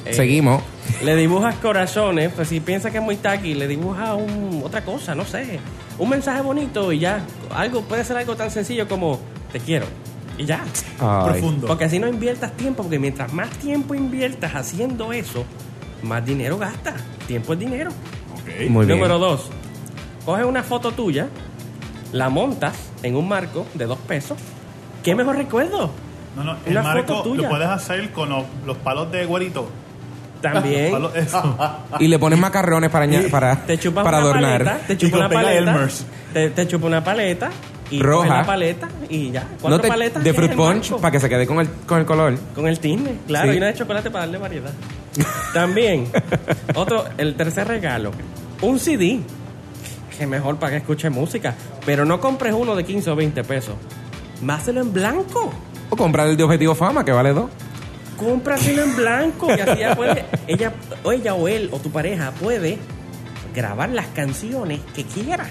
Eh, 0.05 0.13
Seguimos. 0.13 0.61
Le 1.03 1.15
dibujas 1.15 1.55
corazones, 1.55 2.31
pues 2.33 2.47
si 2.47 2.59
piensa 2.59 2.89
que 2.91 2.97
es 2.97 3.03
muy 3.03 3.15
tacky, 3.17 3.53
le 3.53 3.67
dibuja 3.67 4.15
un, 4.15 4.61
otra 4.65 4.83
cosa, 4.83 5.13
no 5.15 5.25
sé. 5.25 5.59
Un 5.97 6.09
mensaje 6.09 6.41
bonito 6.41 6.91
y 6.91 6.99
ya. 6.99 7.21
Algo 7.53 7.81
puede 7.83 8.03
ser 8.03 8.17
algo 8.17 8.35
tan 8.35 8.49
sencillo 8.51 8.87
como 8.87 9.19
te 9.51 9.59
quiero. 9.59 9.85
Y 10.37 10.45
ya. 10.45 10.63
Ay. 10.99 11.31
Profundo. 11.31 11.67
Porque 11.67 11.85
así 11.85 11.99
no 11.99 12.07
inviertas 12.07 12.53
tiempo, 12.53 12.83
porque 12.83 12.99
mientras 12.99 13.31
más 13.33 13.49
tiempo 13.51 13.93
inviertas 13.93 14.55
haciendo 14.55 15.11
eso, 15.13 15.45
más 16.01 16.25
dinero 16.25 16.57
gastas. 16.57 16.95
Tiempo 17.27 17.53
es 17.53 17.59
dinero. 17.59 17.91
Ok. 18.33 18.69
Muy 18.69 18.85
bien. 18.85 18.97
Número 18.97 19.19
dos, 19.19 19.49
coge 20.25 20.43
una 20.45 20.63
foto 20.63 20.91
tuya, 20.93 21.27
la 22.13 22.29
montas 22.29 22.73
en 23.03 23.15
un 23.15 23.27
marco 23.27 23.65
de 23.73 23.85
dos 23.85 23.99
pesos. 23.99 24.37
¿Qué 25.03 25.13
mejor 25.13 25.35
recuerdo? 25.37 25.91
No, 26.35 26.43
no, 26.43 26.57
el 26.65 26.71
Una 26.71 26.83
marco 26.83 27.17
foto 27.17 27.29
tuya. 27.29 27.43
lo 27.43 27.49
puedes 27.49 27.67
hacer 27.67 28.11
con 28.11 28.29
los, 28.29 28.43
los 28.65 28.77
palos 28.77 29.11
de 29.11 29.25
güerito. 29.25 29.67
También. 30.41 30.93
Y 31.99 32.07
le 32.07 32.17
pones 32.19 32.39
macarrones 32.39 32.89
para, 32.89 33.05
aña- 33.05 33.23
para, 33.29 33.55
te 33.65 33.77
chupas 33.77 34.03
para 34.03 34.19
una 34.19 34.25
adornar. 34.29 34.63
paleta, 34.63 34.87
te 34.87 35.09
con 35.09 35.19
una 35.19 35.29
pega 35.29 35.41
paleta, 35.41 35.57
Elmer's. 35.71 36.05
te, 36.33 36.49
te 36.51 36.67
chupas 36.67 36.87
una 36.87 37.03
paleta 37.03 37.49
y 37.91 37.99
Roja. 38.01 38.27
coges 38.27 38.39
la 38.41 38.45
paleta 38.45 38.89
y 39.09 39.31
ya. 39.31 39.41
Cuatro 39.59 39.69
No 39.69 39.79
te- 39.79 39.87
paletas 39.87 40.23
de 40.23 40.31
tienes 40.33 40.55
fruit 40.55 40.55
punch 40.57 41.01
para 41.01 41.11
que 41.11 41.19
se 41.19 41.27
quede 41.29 41.45
con 41.47 41.59
el, 41.59 41.69
con 41.85 41.99
el 41.99 42.05
color. 42.05 42.37
Con 42.55 42.67
el 42.67 42.79
tinte, 42.79 43.15
claro, 43.27 43.49
Sí. 43.49 43.55
y 43.55 43.57
una 43.57 43.67
de 43.67 43.73
chocolate 43.73 44.09
para 44.11 44.25
darle 44.25 44.37
variedad. 44.37 44.71
También, 45.53 46.07
otro, 46.75 47.05
el 47.17 47.35
tercer 47.35 47.67
regalo, 47.67 48.11
un 48.61 48.79
CD. 48.79 49.19
Que 50.17 50.27
mejor 50.27 50.57
para 50.57 50.71
que 50.73 50.77
escuche 50.77 51.09
música. 51.09 51.55
Pero 51.85 52.03
no 52.05 52.19
compres 52.19 52.53
uno 52.53 52.75
de 52.75 52.83
15 52.83 53.09
o 53.09 53.15
20 53.15 53.43
pesos. 53.45 53.75
Máselo 54.41 54.81
en 54.81 54.91
blanco. 54.93 55.51
O 55.89 55.95
comprar 55.95 56.27
el 56.27 56.35
de 56.37 56.43
objetivo 56.43 56.75
fama, 56.75 57.03
que 57.05 57.11
vale 57.13 57.31
dos. 57.33 57.49
Cómpraselo 58.19 58.83
en 58.83 58.95
blanco. 58.95 59.47
Y 59.55 59.59
así 59.61 59.79
ya 59.79 59.95
puede, 59.95 60.25
ella, 60.47 60.73
o 61.03 61.11
ella 61.11 61.33
o 61.33 61.47
él 61.47 61.69
o 61.71 61.79
tu 61.79 61.89
pareja 61.91 62.31
puede 62.31 62.77
grabar 63.55 63.89
las 63.89 64.07
canciones 64.07 64.79
que 64.95 65.03
quiera. 65.05 65.45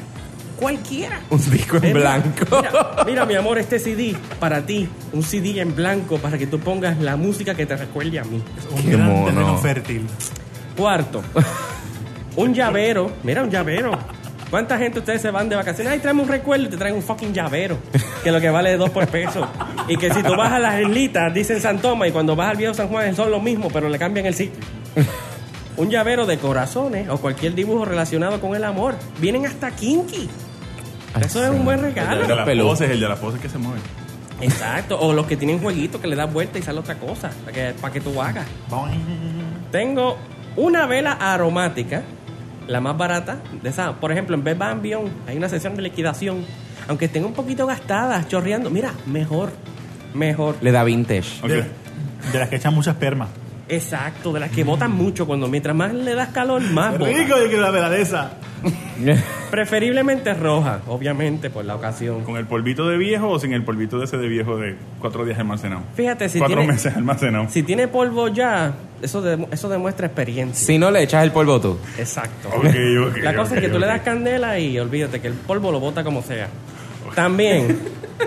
cualquiera. 0.58 1.20
Un 1.30 1.50
disco 1.50 1.78
en 1.80 1.92
blanco. 1.92 2.44
Mira, 2.60 3.04
mira, 3.06 3.26
mi 3.26 3.34
amor, 3.36 3.58
este 3.58 3.78
CD 3.78 4.16
para 4.40 4.64
ti, 4.66 4.88
un 5.12 5.22
CD 5.22 5.60
en 5.60 5.74
blanco 5.74 6.18
para 6.18 6.36
que 6.36 6.46
tú 6.48 6.58
pongas 6.58 6.98
la 6.98 7.16
música 7.16 7.54
que 7.54 7.64
te 7.64 7.76
recuerde 7.76 8.18
a 8.18 8.24
mí. 8.24 8.42
Un 8.72 8.82
Qué 8.82 8.90
gran 8.90 9.06
mono. 9.06 9.26
terreno 9.26 9.58
fértil. 9.58 10.06
Cuarto, 10.76 11.22
un 12.36 12.54
llavero. 12.54 13.12
Mira, 13.22 13.42
un 13.42 13.50
llavero. 13.50 13.92
¿Cuánta 14.50 14.78
gente 14.78 14.98
ustedes 15.00 15.20
se 15.20 15.30
van 15.30 15.48
de 15.48 15.56
vacaciones? 15.56 15.92
Ay, 15.92 15.98
tráeme 15.98 16.22
un 16.22 16.28
recuerdo 16.28 16.66
y 16.66 16.68
te 16.68 16.76
traen 16.76 16.94
un 16.94 17.02
fucking 17.02 17.34
llavero. 17.34 17.76
Que 18.24 18.32
lo 18.32 18.40
que 18.40 18.48
vale 18.50 18.72
es 18.72 18.78
dos 18.78 18.90
por 18.90 19.06
peso. 19.08 19.46
Y 19.88 19.96
que 19.96 20.12
si 20.12 20.22
tú 20.22 20.34
vas 20.36 20.52
a 20.52 20.58
las 20.58 20.80
islitas, 20.80 21.32
dicen 21.34 21.60
San 21.60 21.78
Tomás, 21.80 22.08
y 22.08 22.12
cuando 22.12 22.34
vas 22.34 22.50
al 22.50 22.56
viejo 22.56 22.72
San 22.72 22.88
Juan 22.88 23.14
son 23.14 23.30
lo 23.30 23.40
mismo, 23.40 23.68
pero 23.70 23.88
le 23.88 23.98
cambian 23.98 24.24
el 24.26 24.34
sitio. 24.34 24.60
Un 25.76 25.90
llavero 25.90 26.26
de 26.26 26.38
corazones 26.38 27.08
o 27.08 27.18
cualquier 27.18 27.54
dibujo 27.54 27.84
relacionado 27.84 28.40
con 28.40 28.56
el 28.56 28.64
amor. 28.64 28.94
Vienen 29.20 29.46
hasta 29.46 29.70
kinky. 29.70 30.28
Eso 31.20 31.44
es 31.44 31.50
un 31.50 31.64
buen 31.64 31.78
El 31.78 31.94
de 31.94 32.00
regalo. 32.02 32.34
las 32.34 32.48
poses, 32.58 32.90
el 32.90 33.00
de 33.00 33.08
las 33.08 33.18
poses 33.18 33.40
que 33.40 33.48
se 33.48 33.58
mueven. 33.58 33.80
Exacto. 34.40 34.98
O 34.98 35.12
los 35.12 35.26
que 35.26 35.36
tienen 35.36 35.60
jueguitos 35.60 36.00
que 36.00 36.08
le 36.08 36.16
das 36.16 36.32
vuelta 36.32 36.58
y 36.58 36.62
sale 36.62 36.80
otra 36.80 36.96
cosa. 36.96 37.30
Para 37.44 37.52
que, 37.52 37.74
para 37.80 37.92
que 37.92 38.00
tú 38.00 38.20
hagas. 38.20 38.46
Tengo 39.70 40.16
una 40.56 40.86
vela 40.86 41.12
aromática, 41.12 42.02
la 42.68 42.80
más 42.80 42.96
barata, 42.96 43.38
de 43.62 43.68
esa, 43.68 43.94
por 43.94 44.12
ejemplo, 44.12 44.36
en 44.36 44.44
Bed 44.44 44.56
Bath 44.56 44.80
Beyond 44.80 45.10
hay 45.26 45.36
una 45.36 45.48
sesión 45.48 45.74
de 45.74 45.82
liquidación, 45.82 46.44
aunque 46.86 47.06
estén 47.06 47.24
un 47.24 47.32
poquito 47.32 47.66
gastadas, 47.66 48.28
chorreando, 48.28 48.70
mira, 48.70 48.92
mejor, 49.06 49.50
mejor. 50.14 50.56
Le 50.60 50.70
da 50.70 50.84
vintage. 50.84 51.40
Ok. 51.42 51.48
De, 51.48 51.64
de 52.32 52.38
las 52.38 52.48
que 52.48 52.56
echan 52.56 52.74
mucha 52.74 52.92
esperma. 52.92 53.28
Exacto, 53.68 54.32
de 54.32 54.40
las 54.40 54.50
que 54.50 54.64
botan 54.64 54.90
mucho, 54.92 55.26
cuando 55.26 55.46
mientras 55.48 55.76
más 55.76 55.92
le 55.92 56.14
das 56.14 56.28
calor, 56.28 56.62
más 56.62 56.92
Qué 56.92 56.98
bota. 56.98 57.10
rico 57.12 57.38
de 57.38 57.50
que 57.50 57.56
la 57.58 57.70
veladeza. 57.70 58.30
Preferiblemente 59.50 60.34
roja, 60.34 60.80
obviamente, 60.88 61.48
por 61.50 61.64
la 61.64 61.74
ocasión. 61.76 62.22
¿Con 62.24 62.36
el 62.36 62.46
polvito 62.46 62.88
de 62.88 62.96
viejo 62.98 63.28
o 63.30 63.38
sin 63.38 63.52
el 63.52 63.62
polvito 63.64 63.98
de 63.98 64.04
ese 64.04 64.16
de 64.18 64.28
viejo 64.28 64.56
de 64.58 64.76
cuatro 65.00 65.24
días 65.24 65.38
almacenado? 65.38 65.82
Fíjate, 65.94 66.28
si 66.28 66.38
Cuatro 66.38 66.56
tiene, 66.58 66.72
meses 66.72 66.96
almacenado. 66.96 67.46
si 67.48 67.62
tiene 67.62 67.88
polvo 67.88 68.28
ya, 68.28 68.74
eso, 69.00 69.22
de- 69.22 69.46
eso 69.50 69.68
demuestra 69.68 70.06
experiencia. 70.06 70.66
Si 70.66 70.76
no 70.78 70.90
le 70.90 71.02
echas 71.02 71.22
el 71.24 71.30
polvo 71.32 71.60
tú. 71.60 71.78
Exacto. 71.98 72.48
Ok, 72.48 72.64
ok, 72.66 73.16
La 73.22 73.34
cosa 73.34 73.54
es 73.54 73.60
que 73.60 73.68
tú 73.68 73.78
le 73.78 73.86
ok. 73.86 73.92
das 73.92 74.00
candela 74.02 74.58
y 74.58 74.78
olvídate 74.78 75.20
que 75.20 75.28
el 75.28 75.34
polvo 75.34 75.70
lo 75.72 75.80
bota 75.80 76.02
como 76.04 76.22
sea. 76.22 76.48
También, 77.14 77.78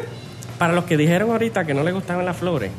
para 0.57 0.73
los 0.73 0.85
que 0.85 0.97
dijeron 0.97 1.29
ahorita 1.31 1.65
que 1.65 1.73
no 1.73 1.83
les 1.83 1.93
gustaban 1.93 2.25
las 2.25 2.37
flores, 2.37 2.71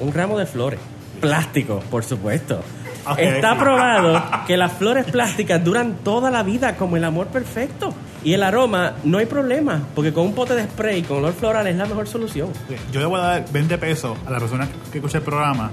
un 0.00 0.12
ramo 0.12 0.38
de 0.38 0.46
flores. 0.46 0.80
Plástico, 1.20 1.80
por 1.90 2.04
supuesto. 2.04 2.62
Ok. 3.06 3.18
Está 3.18 3.58
probado 3.58 4.22
que 4.46 4.56
las 4.56 4.72
flores 4.72 5.04
plásticas 5.10 5.62
duran 5.64 5.98
toda 6.04 6.30
la 6.30 6.42
vida 6.42 6.76
como 6.76 6.96
el 6.96 7.04
amor 7.04 7.28
perfecto. 7.28 7.94
Y 8.22 8.34
el 8.34 8.42
aroma 8.42 8.94
no 9.04 9.18
hay 9.18 9.26
problema, 9.26 9.82
porque 9.94 10.12
con 10.12 10.26
un 10.26 10.34
pote 10.34 10.54
de 10.54 10.64
spray 10.64 11.02
con 11.02 11.18
olor 11.18 11.32
floral 11.32 11.66
es 11.66 11.76
la 11.76 11.86
mejor 11.86 12.06
solución. 12.06 12.50
Yo 12.92 13.00
le 13.00 13.06
voy 13.06 13.18
a 13.18 13.22
dar 13.22 13.44
20 13.50 13.78
pesos 13.78 14.18
a 14.26 14.30
la 14.30 14.38
persona 14.38 14.68
que 14.92 14.98
escucha 14.98 15.18
el 15.18 15.24
programa 15.24 15.70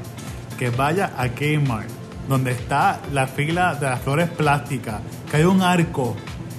que 0.57 0.69
vaya 0.69 1.11
a 1.17 1.29
Kmart, 1.29 1.89
donde 2.27 2.51
está 2.51 2.99
la 3.13 3.27
fila 3.27 3.75
de 3.75 3.87
las 3.87 4.01
flores 4.01 4.29
plásticas, 4.29 5.01
que 5.29 5.37
hay 5.37 5.43
un 5.43 5.61
arco, 5.61 6.15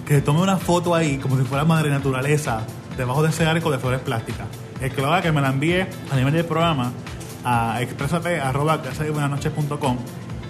que 0.07 0.17
se 0.17 0.23
tome 0.23 0.41
una 0.41 0.59
foto 0.59 0.95
ahí 0.95 1.17
como 1.17 1.37
si 1.39 1.45
fuera 1.45 1.65
madre 1.65 1.91
naturaleza, 1.91 2.61
debajo 2.97 3.23
de 3.23 3.31
ese 3.31 3.47
arco 3.47 3.71
de 3.71 3.79
flores 3.79 4.01
plásticas. 4.01 4.47
El 4.81 4.93
que 4.93 5.01
lo 5.01 5.09
haga, 5.09 5.23
que 5.23 5.33
me 5.33 5.41
la 5.41 5.49
envíe 5.49 5.87
a 6.11 6.17
nivel 6.17 6.35
del 6.35 6.45
programa 6.45 6.93
a 7.45 7.81
expresate.com 7.83 9.97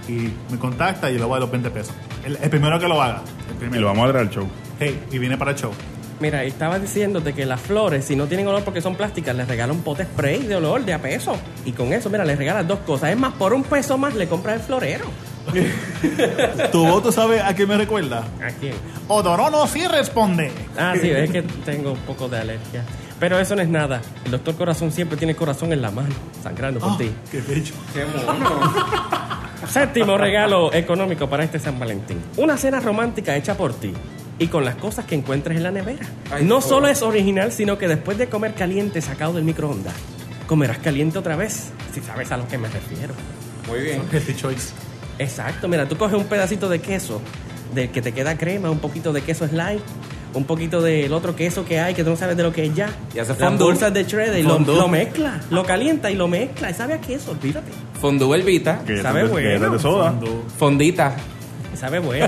y 0.08 0.32
me 0.50 0.58
contacta 0.58 1.10
y 1.10 1.18
le 1.18 1.24
voy 1.24 1.32
a 1.32 1.34
dar 1.34 1.40
los 1.42 1.50
20 1.50 1.70
pesos. 1.70 1.94
El, 2.24 2.38
el 2.40 2.48
primero 2.50 2.78
que 2.80 2.88
lo 2.88 3.00
haga. 3.02 3.20
El 3.48 3.56
Y 3.56 3.58
primero. 3.58 3.82
lo 3.82 3.86
vamos 3.88 4.04
a 4.04 4.06
dar 4.12 4.16
al 4.22 4.30
show. 4.30 4.46
Hey, 4.80 4.98
y 5.12 5.18
viene 5.18 5.36
para 5.36 5.50
el 5.50 5.56
show. 5.58 5.72
Mira, 6.20 6.44
y 6.44 6.48
estaba 6.48 6.78
diciéndote 6.80 7.32
que 7.32 7.46
las 7.46 7.60
flores, 7.60 8.04
si 8.06 8.16
no 8.16 8.26
tienen 8.26 8.46
olor 8.48 8.64
porque 8.64 8.80
son 8.80 8.96
plásticas, 8.96 9.36
les 9.36 9.46
regalan 9.46 9.76
un 9.76 9.82
pote 9.82 10.04
spray 10.04 10.42
de 10.44 10.56
olor 10.56 10.84
de 10.84 10.94
a 10.94 10.98
peso. 11.00 11.36
Y 11.64 11.72
con 11.72 11.92
eso, 11.92 12.10
mira, 12.10 12.24
les 12.24 12.36
regalas 12.38 12.66
dos 12.66 12.80
cosas. 12.80 13.10
Es 13.10 13.18
más, 13.18 13.34
por 13.34 13.52
un 13.52 13.62
peso 13.62 13.98
más 13.98 14.14
le 14.14 14.26
compras 14.26 14.56
el 14.56 14.62
florero. 14.62 15.04
¿Tu 16.72 16.86
voto 16.86 17.12
sabe 17.12 17.40
a 17.40 17.54
qué 17.54 17.66
me 17.66 17.76
recuerda? 17.76 18.24
¿A 18.42 18.48
quién? 18.58 18.74
Odorono 19.06 19.66
sí 19.66 19.86
responde. 19.86 20.50
Ah, 20.76 20.94
sí, 21.00 21.10
es 21.10 21.30
que 21.30 21.42
tengo 21.64 21.92
un 21.92 21.98
poco 22.00 22.28
de 22.28 22.38
alergia. 22.38 22.82
Pero 23.20 23.38
eso 23.38 23.56
no 23.56 23.62
es 23.62 23.68
nada. 23.68 24.00
El 24.24 24.30
doctor 24.30 24.54
Corazón 24.56 24.92
siempre 24.92 25.16
tiene 25.18 25.34
corazón 25.34 25.72
en 25.72 25.82
la 25.82 25.90
mano, 25.90 26.14
sangrando 26.42 26.78
por 26.80 26.92
Ah, 26.92 26.96
ti. 26.98 27.10
qué 27.30 27.40
bello. 27.40 27.74
Séptimo 29.68 30.16
regalo 30.16 30.72
económico 30.72 31.28
para 31.28 31.44
este 31.44 31.58
San 31.58 31.78
Valentín. 31.78 32.18
Una 32.36 32.56
cena 32.56 32.80
romántica 32.80 33.36
hecha 33.36 33.56
por 33.56 33.74
ti 33.74 33.92
y 34.38 34.46
con 34.46 34.64
las 34.64 34.76
cosas 34.76 35.04
que 35.04 35.14
encuentres 35.16 35.56
en 35.56 35.64
la 35.64 35.70
nevera. 35.72 36.06
no 36.42 36.60
solo 36.60 36.86
es 36.88 37.02
original, 37.02 37.50
sino 37.52 37.76
que 37.76 37.88
después 37.88 38.16
de 38.18 38.28
comer 38.28 38.54
caliente 38.54 39.00
sacado 39.02 39.32
del 39.34 39.44
microondas, 39.44 39.94
comerás 40.46 40.78
caliente 40.78 41.18
otra 41.18 41.34
vez, 41.36 41.70
si 41.92 42.00
sabes 42.00 42.30
a 42.30 42.36
lo 42.36 42.46
que 42.46 42.56
me 42.56 42.68
refiero. 42.68 43.14
Muy 43.68 43.80
bien. 43.80 44.02
Healthy 44.10 44.34
choice. 44.36 44.70
Exacto, 45.18 45.66
mira, 45.66 45.86
tú 45.88 45.96
coges 45.96 46.16
un 46.16 46.24
pedacito 46.26 46.68
de 46.68 46.80
queso, 46.80 47.20
del 47.74 47.90
que 47.90 48.00
te 48.00 48.12
queda 48.12 48.38
crema, 48.38 48.70
un 48.70 48.78
poquito 48.78 49.12
de 49.12 49.22
queso 49.22 49.46
slide, 49.48 49.80
un 50.34 50.44
poquito 50.44 50.80
del 50.82 51.12
otro 51.12 51.34
queso 51.34 51.64
que 51.64 51.80
hay 51.80 51.94
que 51.94 52.04
tú 52.04 52.10
no 52.10 52.16
sabes 52.16 52.36
de 52.36 52.42
lo 52.42 52.52
que 52.52 52.64
es 52.66 52.74
ya. 52.74 52.88
Y 53.14 53.18
hace 53.18 53.34
Las 53.38 53.58
bolsas 53.58 53.92
de 53.94 54.04
shredder 54.04 54.38
y 54.40 54.42
lo, 54.42 54.88
mezcla, 54.88 55.40
lo 55.50 55.64
calienta 55.64 56.10
y 56.10 56.14
lo 56.16 56.28
mezcla. 56.28 56.70
Y 56.70 56.74
sabe 56.74 56.94
a 56.94 57.00
queso, 57.00 57.30
olvídate. 57.32 57.70
Fondue 58.00 58.36
Elvita. 58.36 58.80
Que 58.86 59.02
Sabe 59.02 59.24
bueno. 59.24 59.60
que 59.60 59.70
de 59.70 59.78
soda. 59.78 60.14
Fondita. 60.58 61.14
Sabe 61.74 62.00
bueno. 62.00 62.26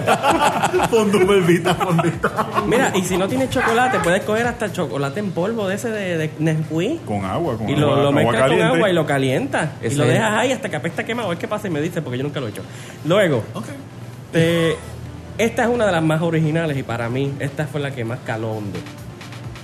Fondo 0.90 1.26
belvita, 1.26 1.74
fondita. 1.74 2.46
Mira, 2.68 2.92
y 2.94 3.02
si 3.02 3.16
no 3.18 3.26
tienes 3.26 3.50
chocolate, 3.50 3.98
puedes 3.98 4.22
coger 4.22 4.46
hasta 4.46 4.66
el 4.66 4.72
chocolate 4.72 5.18
en 5.18 5.32
polvo 5.32 5.66
de 5.66 5.74
ese 5.74 5.90
de, 5.90 6.18
de 6.18 6.30
Nesquik. 6.38 7.04
Con 7.04 7.24
agua, 7.24 7.56
con 7.58 7.68
Y 7.68 7.72
agua. 7.74 7.96
lo, 7.96 8.02
lo 8.04 8.12
mezclas 8.12 8.48
con 8.48 8.62
agua 8.62 8.90
y 8.90 8.92
lo 8.92 9.04
calientas. 9.06 9.70
Y 9.82 9.94
lo 9.96 10.04
es- 10.04 10.10
dejas 10.10 10.32
ahí 10.34 10.52
hasta 10.52 10.68
que 10.68 10.76
apesta 10.76 11.04
quemado. 11.04 11.26
A 11.28 11.30
ver 11.30 11.38
qué 11.38 11.48
pasa 11.48 11.66
y 11.66 11.70
me 11.70 11.80
dice, 11.80 12.00
porque 12.00 12.18
yo 12.18 12.22
nunca 12.22 12.38
lo 12.38 12.46
he 12.46 12.50
hecho. 12.50 12.62
Luego, 13.04 13.42
Ok. 13.54 13.64
te- 14.30 14.76
esta 15.38 15.62
es 15.64 15.68
una 15.68 15.86
de 15.86 15.92
las 15.92 16.02
más 16.02 16.20
originales 16.22 16.76
y 16.76 16.82
para 16.82 17.08
mí 17.08 17.32
esta 17.40 17.66
fue 17.66 17.80
la 17.80 17.92
que 17.92 18.04
más 18.04 18.18
caló 18.26 18.52
hondo. 18.52 18.78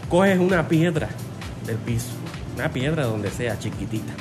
Coges 0.09 0.38
una 0.38 0.68
piedra 0.68 1.09
del 1.66 1.76
piso, 1.76 2.11
una 2.55 2.70
piedra 2.70 3.05
donde 3.05 3.31
sea, 3.31 3.59
chiquitita. 3.59 4.12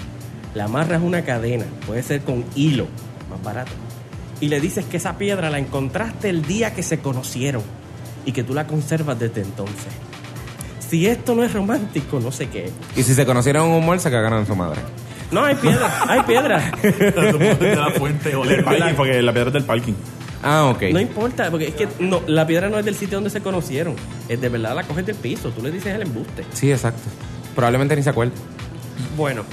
La 0.53 0.65
amarras 0.65 1.01
una 1.01 1.23
cadena, 1.23 1.65
puede 1.85 2.01
ser 2.03 2.21
con 2.21 2.43
hilo, 2.55 2.87
más 3.29 3.41
barato. 3.43 3.71
Y 4.41 4.47
le 4.49 4.59
dices 4.59 4.85
que 4.85 4.97
esa 4.97 5.17
piedra 5.17 5.49
la 5.49 5.59
encontraste 5.59 6.29
el 6.29 6.43
día 6.45 6.73
que 6.73 6.83
se 6.83 6.99
conocieron 6.99 7.63
y 8.25 8.31
que 8.31 8.43
tú 8.43 8.53
la 8.53 8.67
conservas 8.67 9.17
desde 9.19 9.41
entonces. 9.41 9.93
Si 10.79 11.07
esto 11.07 11.35
no 11.35 11.43
es 11.43 11.53
romántico, 11.53 12.19
no 12.19 12.31
sé 12.31 12.47
qué. 12.49 12.65
es. 12.65 12.71
Y 12.95 13.03
si 13.03 13.13
se 13.13 13.25
conocieron 13.25 13.67
en 13.67 13.71
un 13.73 13.85
mall, 13.85 13.99
se 13.99 14.11
cagaron 14.11 14.39
en 14.39 14.47
su 14.47 14.55
madre. 14.55 14.81
No, 15.31 15.43
hay 15.43 15.55
piedra, 15.55 16.03
hay 16.07 16.21
piedra. 16.23 16.71
de 16.81 17.75
la 17.75 17.89
fuente 17.91 18.29
Del 18.29 18.37
oler. 18.37 18.63
parking, 18.63 18.93
porque 18.95 19.21
la 19.21 19.31
piedra 19.33 19.47
es 19.49 19.53
del 19.53 19.63
parking. 19.63 19.93
Ah, 20.45 20.65
ok. 20.69 20.83
No 20.93 20.99
importa, 20.99 21.49
porque 21.49 21.69
es 21.69 21.73
que 21.73 21.87
no, 21.99 22.21
la 22.27 22.45
piedra 22.45 22.69
no 22.69 22.77
es 22.77 22.85
del 22.85 22.95
sitio 22.95 23.17
donde 23.17 23.31
se 23.31 23.41
conocieron. 23.41 23.95
Es 24.29 24.39
de 24.39 24.47
verdad 24.47 24.75
la 24.75 24.83
coges 24.83 25.05
del 25.05 25.15
piso. 25.15 25.49
Tú 25.49 25.63
le 25.63 25.71
dices 25.71 25.95
el 25.95 26.03
embuste. 26.03 26.45
Sí, 26.53 26.71
exacto. 26.71 27.01
Probablemente 27.55 27.95
ni 27.95 28.03
se 28.03 28.11
acuerde. 28.11 28.33
Bueno, 29.17 29.43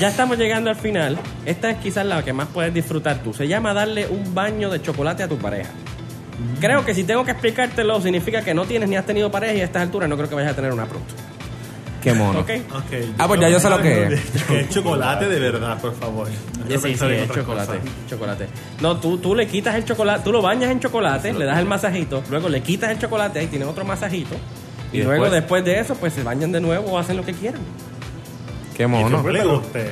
ya 0.00 0.08
estamos 0.08 0.36
llegando 0.36 0.70
al 0.70 0.76
final. 0.76 1.18
Esta 1.46 1.70
es 1.70 1.78
quizás 1.78 2.04
la 2.04 2.24
que 2.24 2.32
más 2.32 2.48
puedes 2.48 2.74
disfrutar 2.74 3.22
tú. 3.22 3.32
Se 3.32 3.46
llama 3.46 3.72
darle 3.72 4.08
un 4.08 4.34
baño 4.34 4.70
de 4.70 4.82
chocolate 4.82 5.22
a 5.22 5.28
tu 5.28 5.38
pareja. 5.38 5.70
Creo 6.60 6.84
que 6.84 6.94
si 6.94 7.04
tengo 7.04 7.24
que 7.24 7.30
explicártelo, 7.30 8.00
significa 8.00 8.42
que 8.42 8.54
no 8.54 8.64
tienes 8.64 8.88
ni 8.88 8.96
has 8.96 9.06
tenido 9.06 9.30
pareja 9.30 9.54
y 9.54 9.60
a 9.60 9.64
estas 9.64 9.82
alturas 9.82 10.08
no 10.08 10.16
creo 10.16 10.28
que 10.28 10.34
vayas 10.34 10.52
a 10.52 10.56
tener 10.56 10.72
una 10.72 10.86
pronto. 10.86 11.14
Qué 12.04 12.12
mono. 12.14 12.40
¿Ok? 12.40 12.50
Ok. 12.74 12.92
Ah, 13.18 13.26
pues 13.26 13.40
ya 13.40 13.48
yo 13.48 13.58
sé 13.58 13.68
lo 13.70 13.80
que 13.80 14.04
es. 14.14 14.20
Que 14.46 14.60
es 14.60 14.68
chocolate 14.68 15.26
de 15.28 15.40
verdad, 15.40 15.80
por 15.80 15.94
favor. 15.96 16.28
Quiero 16.66 16.80
Sí, 16.82 16.94
sí, 16.94 17.04
es 17.06 17.28
chocolate, 17.30 17.78
cosa. 17.78 17.90
chocolate. 18.08 18.46
No, 18.80 18.98
tú, 19.00 19.18
tú 19.18 19.34
le 19.34 19.46
quitas 19.46 19.74
el 19.74 19.84
chocolate, 19.84 20.22
tú 20.22 20.30
lo 20.32 20.42
bañas 20.42 20.70
en 20.70 20.80
chocolate, 20.80 21.32
le 21.32 21.44
das 21.46 21.58
el 21.58 21.66
masajito, 21.66 22.22
luego 22.30 22.48
le 22.48 22.60
quitas 22.62 22.90
el 22.90 22.98
chocolate, 22.98 23.38
ahí 23.40 23.46
tienes 23.46 23.66
otro 23.68 23.84
masajito, 23.84 24.34
y, 24.92 24.98
¿Y 24.98 25.02
luego 25.02 25.28
después? 25.30 25.64
de 25.64 25.80
eso, 25.80 25.94
pues 25.96 26.12
se 26.12 26.22
bañan 26.22 26.52
de 26.52 26.60
nuevo 26.60 26.92
o 26.92 26.98
hacen 26.98 27.16
lo 27.16 27.24
que 27.24 27.32
quieran. 27.32 27.60
Qué 28.76 28.86
mono. 28.86 29.24
¿Qué 29.24 29.32
le 29.32 29.44
guste? 29.44 29.90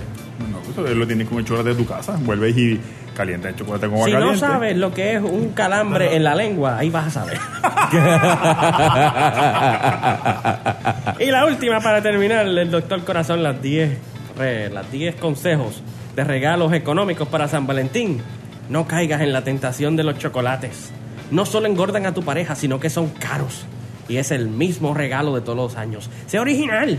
No, 0.51 0.59
pues 0.59 0.77
eso 0.87 0.95
lo 0.95 1.07
tienes 1.07 1.29
con 1.29 1.39
el 1.39 1.45
chocolate 1.45 1.71
de 1.71 1.75
tu 1.77 1.87
casa. 1.87 2.17
Vuelves 2.21 2.57
y 2.57 2.81
calienta 3.15 3.49
el 3.49 3.57
chocolate 3.57 3.87
con 3.87 3.95
agua 3.97 4.07
Si 4.07 4.13
no 4.13 4.19
caliente. 4.19 4.41
sabes 4.41 4.77
lo 4.77 4.93
que 4.95 5.15
es 5.15 5.23
un 5.23 5.51
calambre 5.51 6.17
en 6.17 6.25
la 6.25 6.35
lengua, 6.35 6.79
ahí 6.79 6.91
vas 6.91 7.07
a 7.09 7.11
saber. 7.11 7.39
y 11.21 11.27
la 11.31 11.47
última 11.47 11.81
para 11.81 12.03
terminar, 12.03 12.47
el 12.47 12.71
doctor 12.71 13.05
Corazón, 13.05 13.43
las 13.43 13.61
10 13.61 13.99
re- 14.37 14.71
las 14.71 14.91
10 14.91 15.17
consejos 15.17 15.83
de 16.17 16.25
regalos 16.25 16.73
económicos 16.73 17.29
para 17.29 17.49
San 17.49 17.67
Valentín. 17.67 18.21
No 18.69 18.87
caigas 18.87 19.21
en 19.21 19.33
la 19.33 19.43
tentación 19.43 19.97
de 19.97 20.05
los 20.05 20.19
chocolates. 20.19 20.91
No 21.31 21.47
solo 21.47 21.67
engordan 21.67 22.07
a 22.07 22.15
tu 22.15 22.23
pareja, 22.23 22.55
sino 22.55 22.81
que 22.81 22.91
son 22.91 23.09
caros. 23.09 23.67
Y 24.09 24.17
es 24.19 24.31
el 24.31 24.49
mismo 24.49 24.95
regalo 24.95 25.35
de 25.35 25.41
todos 25.41 25.57
los 25.57 25.77
años. 25.77 26.11
Sea 26.27 26.41
original. 26.41 26.99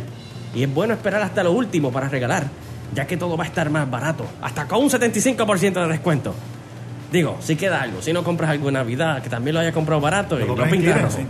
Y 0.55 0.63
es 0.63 0.73
bueno 0.73 0.93
esperar 0.93 1.21
hasta 1.21 1.43
lo 1.43 1.51
último 1.51 1.91
para 1.91 2.09
regalar, 2.09 2.43
ya 2.93 3.05
que 3.05 3.17
todo 3.17 3.37
va 3.37 3.43
a 3.43 3.47
estar 3.47 3.69
más 3.69 3.89
barato, 3.89 4.25
hasta 4.41 4.67
con 4.67 4.83
un 4.83 4.89
75% 4.89 5.73
de 5.73 5.87
descuento. 5.87 6.33
Digo, 7.11 7.37
si 7.41 7.55
queda 7.55 7.81
algo. 7.81 8.01
Si 8.01 8.11
no 8.11 8.23
compras 8.23 8.49
algo 8.49 8.69
en 8.69 8.73
Navidad, 8.73 9.21
que 9.21 9.29
también 9.29 9.53
lo 9.53 9.59
haya 9.59 9.71
comprado 9.71 10.01
barato 10.01 10.39
y 10.39 10.45
Lo 10.45 10.65
en 10.65 10.81
clearance. 10.81 11.25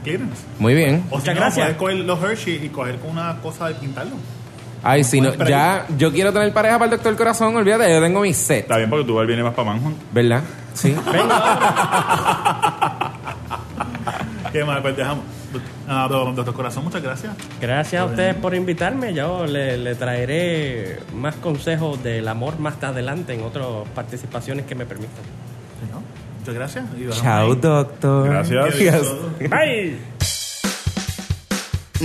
Muy 0.58 0.76
bien. 0.76 1.04
O 1.10 1.20
si 1.20 1.20
Muchas 1.20 1.36
no, 1.36 1.42
gracias. 1.42 1.66
puedes 1.66 1.78
coger 1.78 1.98
los 2.06 2.24
Hershey 2.24 2.66
y 2.66 2.70
coger 2.70 3.00
con 3.00 3.12
una 3.12 3.36
cosa 3.42 3.68
de 3.68 3.76
pintarlo. 3.76 4.16
Ay, 4.82 5.04
si 5.04 5.20
no, 5.20 5.34
ya, 5.34 5.86
yo 5.98 6.12
quiero 6.12 6.32
tener 6.32 6.54
pareja 6.54 6.76
para 6.80 6.86
el 6.86 6.92
doctor 6.92 7.16
Corazón, 7.16 7.56
olvídate, 7.56 7.92
yo 7.92 8.02
tengo 8.02 8.22
mi 8.22 8.34
set, 8.34 8.62
Está 8.62 8.78
bien 8.78 8.90
porque 8.90 9.06
tú 9.06 9.18
vienes 9.26 9.46
más 9.46 9.54
para 9.54 9.72
Manhunt. 9.72 9.98
¿verdad? 10.12 10.42
Sí. 10.74 10.94
¿Qué 14.52 14.64
más? 14.64 14.82
Pues 14.82 14.96
dejamos. 14.96 15.26
Ah, 15.88 16.08
do- 16.10 16.32
doctor 16.34 16.54
Corazón, 16.54 16.84
muchas 16.86 17.02
gracias. 17.04 17.34
Gracias 17.60 18.02
a 18.02 18.06
ustedes 18.06 18.36
por 18.36 18.56
invitarme. 18.56 19.14
Yo 19.14 19.46
le, 19.46 19.78
le 19.78 19.96
traeré 19.96 21.00
más 21.14 21.36
consejos 21.36 22.02
del 22.04 22.28
amor 22.28 22.58
más 22.60 22.82
adelante 22.84 23.34
en 23.34 23.44
otras 23.44 23.68
participaciones 23.94 24.66
que 24.66 24.76
me 24.76 24.86
permitan. 24.86 25.16
Sí, 25.82 25.90
¿no? 25.92 26.02
Muchas 26.40 26.56
gracias. 26.56 26.86
Y 26.98 27.10
Chao, 27.22 27.52
ahí. 27.52 27.60
doctor. 27.60 28.30
Gracias. 28.30 28.76
Adiós. 28.76 29.16
Bye. 29.40 29.98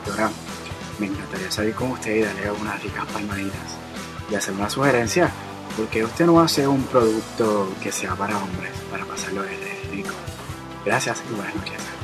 del. 0.04 0.32
Me 0.98 1.06
encantaría 1.06 1.52
salir 1.52 1.76
con 1.76 1.92
usted 1.92 2.16
y 2.16 2.22
darle 2.22 2.52
unas 2.60 2.82
ricas 2.82 3.06
palmaditas 3.14 3.78
y 4.32 4.34
hacer 4.34 4.56
una 4.56 4.68
sugerencia. 4.68 5.30
porque 5.78 6.04
usted 6.04 6.26
no 6.26 6.42
hace 6.42 6.68
un 6.68 6.82
producto 6.86 7.72
que 7.84 7.92
sea 7.92 8.16
para 8.16 8.36
hombres, 8.36 8.72
para 8.90 9.06
pasarlo 9.06 9.44
de 9.44 9.56
rico? 9.92 10.16
Gracias 10.84 11.22
y 11.30 11.36
buenas 11.36 11.54
noches. 11.54 11.99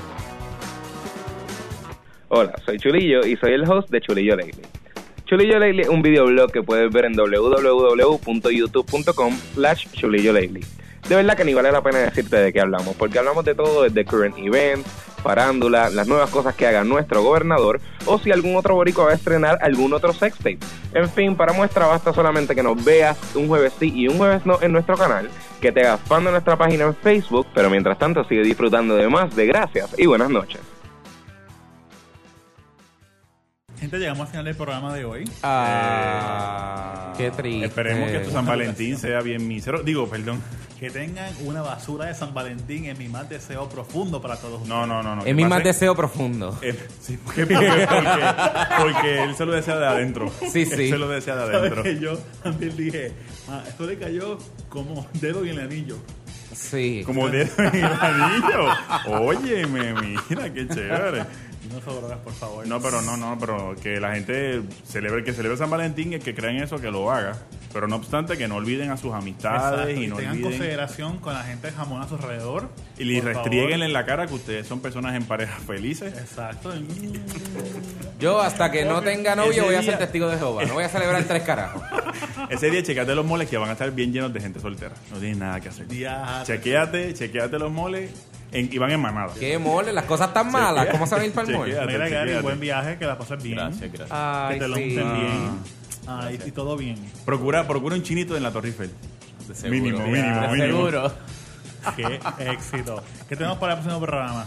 Hola, 2.37 2.51
soy 2.65 2.77
Chulillo 2.77 3.25
y 3.25 3.37
soy 3.37 3.53
el 3.53 3.63
host 3.63 3.89
de 3.89 4.01
Chulillo 4.01 4.35
Lately. 4.35 4.63
Chulillo 5.23 5.57
Lately 5.57 5.83
es 5.83 5.87
un 5.87 6.01
videoblog 6.01 6.51
que 6.51 6.61
puedes 6.61 6.91
ver 6.91 7.05
en 7.05 7.13
www.youtube.com 7.13 9.37
slash 9.53 9.87
Chulillo 9.93 10.33
Lately. 10.33 10.59
De 11.07 11.15
verdad 11.15 11.37
que 11.37 11.45
ni 11.45 11.53
vale 11.53 11.71
la 11.71 11.81
pena 11.81 11.99
decirte 11.99 12.35
de 12.35 12.51
qué 12.51 12.59
hablamos, 12.59 12.93
porque 12.97 13.19
hablamos 13.19 13.45
de 13.45 13.55
todo 13.55 13.83
desde 13.83 14.03
current 14.03 14.37
events, 14.37 14.85
farándula, 15.23 15.89
las 15.89 16.09
nuevas 16.09 16.29
cosas 16.29 16.53
que 16.55 16.67
haga 16.67 16.83
nuestro 16.83 17.23
gobernador, 17.23 17.79
o 18.05 18.19
si 18.19 18.33
algún 18.33 18.57
otro 18.57 18.75
boricua 18.75 19.05
va 19.05 19.11
a 19.11 19.15
estrenar 19.15 19.57
algún 19.61 19.93
otro 19.93 20.11
sex 20.11 20.37
tape. 20.37 20.59
En 20.93 21.09
fin, 21.09 21.37
para 21.37 21.53
muestra 21.53 21.87
basta 21.87 22.11
solamente 22.11 22.53
que 22.53 22.63
nos 22.63 22.83
veas 22.83 23.17
un 23.33 23.47
jueves 23.47 23.71
sí 23.79 23.93
y 23.95 24.09
un 24.09 24.17
jueves 24.17 24.45
no 24.45 24.61
en 24.61 24.73
nuestro 24.73 24.97
canal, 24.97 25.29
que 25.61 25.71
te 25.71 25.87
hagas 25.87 26.01
fan 26.01 26.25
de 26.25 26.31
nuestra 26.31 26.57
página 26.57 26.83
en 26.83 26.95
Facebook, 26.95 27.47
pero 27.55 27.69
mientras 27.69 27.97
tanto 27.97 28.25
sigue 28.25 28.43
disfrutando 28.43 28.97
de 28.97 29.07
más 29.07 29.33
de 29.37 29.45
gracias 29.45 29.97
y 29.97 30.05
buenas 30.05 30.29
noches. 30.29 30.74
Gente, 33.79 33.97
llegamos 33.99 34.21
al 34.21 34.27
final 34.27 34.45
del 34.45 34.55
programa 34.55 34.93
de 34.93 35.05
hoy. 35.05 35.29
Ah, 35.43 37.13
qué 37.17 37.29
triste. 37.31 37.65
Esperemos 37.65 38.09
que 38.09 38.19
tu 38.19 38.31
San 38.31 38.45
Valentín 38.45 38.97
sea 38.97 39.21
bien 39.21 39.47
mísero. 39.47 39.83
Digo, 39.83 40.07
perdón. 40.07 40.41
Que 40.79 40.89
tengan 40.89 41.33
una 41.45 41.61
basura 41.61 42.05
de 42.05 42.13
San 42.13 42.33
Valentín 42.33 42.85
es 42.85 42.97
mi 42.97 43.07
más 43.07 43.29
deseo 43.29 43.67
profundo 43.69 44.21
para 44.21 44.35
todos 44.37 44.61
ustedes. 44.61 44.69
No, 44.69 44.85
no, 44.85 45.01
no. 45.01 45.15
no. 45.15 45.21
Es 45.21 45.27
¿Qué 45.27 45.33
mi 45.33 45.45
más 45.45 45.63
deseo 45.63 45.95
profundo. 45.95 46.57
Eh, 46.61 46.77
sí, 47.01 47.17
porque, 47.23 47.45
porque, 47.45 47.87
porque, 47.87 48.25
porque 48.79 49.23
él 49.23 49.35
se 49.35 49.45
lo 49.45 49.51
desea 49.53 49.77
de 49.77 49.85
adentro. 49.87 50.31
Sí, 50.51 50.65
sí. 50.65 50.83
Él 50.83 50.89
se 50.89 50.97
lo 50.97 51.07
desea 51.07 51.35
de 51.35 51.41
¿Sabes 51.45 51.55
adentro. 51.59 51.83
que 51.83 51.99
yo 51.99 52.17
también 52.43 52.75
dije, 52.75 53.11
ah, 53.49 53.63
esto 53.67 53.85
le 53.85 53.97
cayó 53.97 54.37
como 54.69 55.07
dedo 55.13 55.43
en 55.43 55.49
el 55.49 55.59
anillo. 55.59 55.97
Sí. 56.55 57.03
Como 57.05 57.29
dedo 57.29 57.51
en 57.57 57.75
el 57.75 57.83
anillo. 57.85 58.69
Óyeme, 59.07 59.93
mira, 60.29 60.53
qué 60.53 60.67
chévere. 60.67 61.25
No 61.73 61.81
sobrogas, 61.81 62.19
por 62.19 62.31
favor. 62.33 62.67
No, 62.67 62.79
pero 62.79 63.01
no, 63.01 63.17
no, 63.17 63.37
pero 63.39 63.75
que 63.81 63.99
la 63.99 64.13
gente 64.13 64.61
celebre, 64.87 65.23
que 65.23 65.33
celebre 65.33 65.57
San 65.57 65.69
Valentín, 65.69 66.13
el 66.13 66.19
que 66.21 66.35
crea 66.35 66.51
en 66.51 66.57
eso, 66.57 66.79
que 66.79 66.91
lo 66.91 67.11
haga. 67.11 67.37
Pero 67.73 67.87
no 67.87 67.95
obstante, 67.97 68.37
que 68.37 68.47
no 68.47 68.55
olviden 68.55 68.91
a 68.91 68.97
sus 68.97 69.13
amistades 69.13 69.71
Exacto, 69.71 69.89
y 69.99 70.05
y 70.05 70.07
no 70.07 70.15
tengan 70.15 70.33
olviden. 70.33 70.51
consideración 70.51 71.17
con 71.17 71.33
la 71.33 71.43
gente 71.43 71.71
jamón 71.71 72.01
a 72.03 72.07
su 72.07 72.15
alrededor. 72.15 72.69
Y 72.97 73.03
le 73.03 73.17
por 73.21 73.33
restrieguenle 73.33 73.73
favor. 73.73 73.85
en 73.87 73.93
la 73.93 74.05
cara 74.05 74.27
que 74.27 74.33
ustedes 74.35 74.67
son 74.67 74.79
personas 74.79 75.15
en 75.15 75.25
parejas 75.25 75.59
felices. 75.65 76.13
Exacto. 76.17 76.71
Yo 78.19 78.39
hasta 78.41 78.71
que 78.71 78.85
no 78.85 79.01
tenga 79.01 79.35
novio 79.35 79.51
Ese 79.51 79.61
voy 79.61 79.75
a 79.75 79.79
día- 79.81 79.89
ser 79.91 79.99
testigo 79.99 80.27
de 80.29 80.37
Jehová. 80.37 80.63
No 80.65 80.75
voy 80.75 80.83
a 80.85 80.89
celebrar 80.89 81.23
tres 81.23 81.43
carajos. 81.43 81.81
Ese 82.49 82.69
día 82.69 82.81
chequeate 82.83 83.13
los 83.15 83.25
moles 83.25 83.49
que 83.49 83.57
van 83.57 83.69
a 83.69 83.73
estar 83.73 83.91
bien 83.91 84.13
llenos 84.13 84.31
de 84.31 84.39
gente 84.39 84.59
soltera. 84.59 84.93
No 85.11 85.17
tienen 85.17 85.39
nada 85.39 85.59
que 85.59 85.69
hacer. 85.69 85.87
Diaje. 85.87 86.44
Chequéate, 86.45 87.13
chequéate 87.13 87.59
los 87.59 87.71
moles 87.71 88.11
en- 88.51 88.69
y 88.71 88.77
van 88.77 88.91
en 88.91 89.01
manada. 89.01 89.33
Qué 89.39 89.57
mole, 89.57 89.91
las 89.91 90.05
cosas 90.05 90.33
tan 90.33 90.51
malas. 90.51 90.87
¿Cómo 90.87 91.05
se 91.07 91.15
van 91.15 91.23
a 91.23 91.25
ir 91.27 91.33
para 91.33 91.47
el? 91.49 91.55
Chequea. 91.55 91.85
Mira, 91.85 92.07
Gary, 92.09 92.35
buen 92.41 92.59
viaje, 92.59 92.97
que 92.97 93.05
la 93.05 93.17
pases 93.17 93.41
bien. 93.43 93.57
Gracias, 93.57 93.91
gracias. 93.91 94.09
Ay, 94.11 94.53
que 94.55 94.59
te 94.61 94.67
lo 94.67 94.75
sí. 94.75 94.83
unten 94.83 95.13
bien. 95.19 95.49
Ah, 96.07 96.29
y, 96.31 96.47
y 96.47 96.51
todo 96.51 96.77
bien. 96.77 96.97
Procura, 97.25 97.67
procura 97.67 97.95
un 97.95 98.03
chinito 98.03 98.37
en 98.37 98.43
la 98.43 98.51
Torre 98.51 98.67
Eiffel. 98.69 98.91
De 99.47 99.55
seguro. 99.55 99.81
Mínimo, 99.81 99.99
mínimo, 100.07 100.41
De 100.41 100.47
mínimo. 100.49 100.77
seguro. 100.89 101.13
Qué 101.95 102.19
éxito. 102.51 103.03
¿Qué 103.29 103.35
tenemos 103.35 103.57
para 103.57 103.73
el 103.73 103.79
próximo 103.79 103.99
programa? 104.05 104.45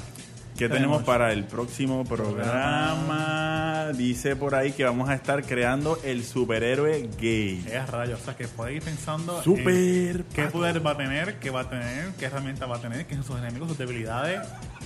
¿Qué 0.59 0.69
tenemos 0.69 1.05
para 1.05 1.33
el 1.33 1.45
próximo 1.45 2.03
programa? 2.03 3.93
Dice 3.95 4.35
por 4.35 4.57
ahí 4.57 4.73
que 4.73 4.83
vamos 4.83 5.09
a 5.09 5.15
estar 5.15 5.45
creando 5.45 6.01
el 6.03 6.25
superhéroe 6.25 7.09
gay. 7.17 7.65
Es 7.71 7.89
rayos, 7.89 8.21
o 8.21 8.25
sea 8.25 8.37
que 8.37 8.49
puede 8.49 8.75
ir 8.75 8.83
pensando 8.83 9.41
Super 9.45 10.17
en 10.17 10.25
qué 10.35 10.47
poder 10.47 10.85
va 10.85 10.91
a 10.91 10.97
tener, 10.97 11.39
qué 11.39 11.51
va 11.51 11.61
a 11.61 11.71
tener, 11.71 12.11
qué 12.19 12.25
herramienta 12.25 12.67
va 12.67 12.79
a 12.79 12.81
tener, 12.81 13.07
qué 13.07 13.15
son 13.15 13.23
sus 13.23 13.39
enemigos, 13.39 13.69
sus 13.69 13.79
debilidades. 13.79 14.41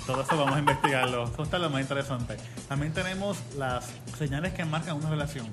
Todo 0.07 0.21
eso 0.21 0.37
vamos 0.37 0.57
a 0.57 0.59
investigarlo. 0.59 1.25
Eso 1.33 1.43
está 1.43 1.59
lo 1.59 1.71
más 1.71 1.81
interesante. 1.81 2.37
También 2.69 2.93
tenemos 2.93 3.39
las 3.57 3.95
señales 4.19 4.53
que 4.53 4.67
marcan 4.67 4.97
una 4.97 5.09
relación. 5.09 5.47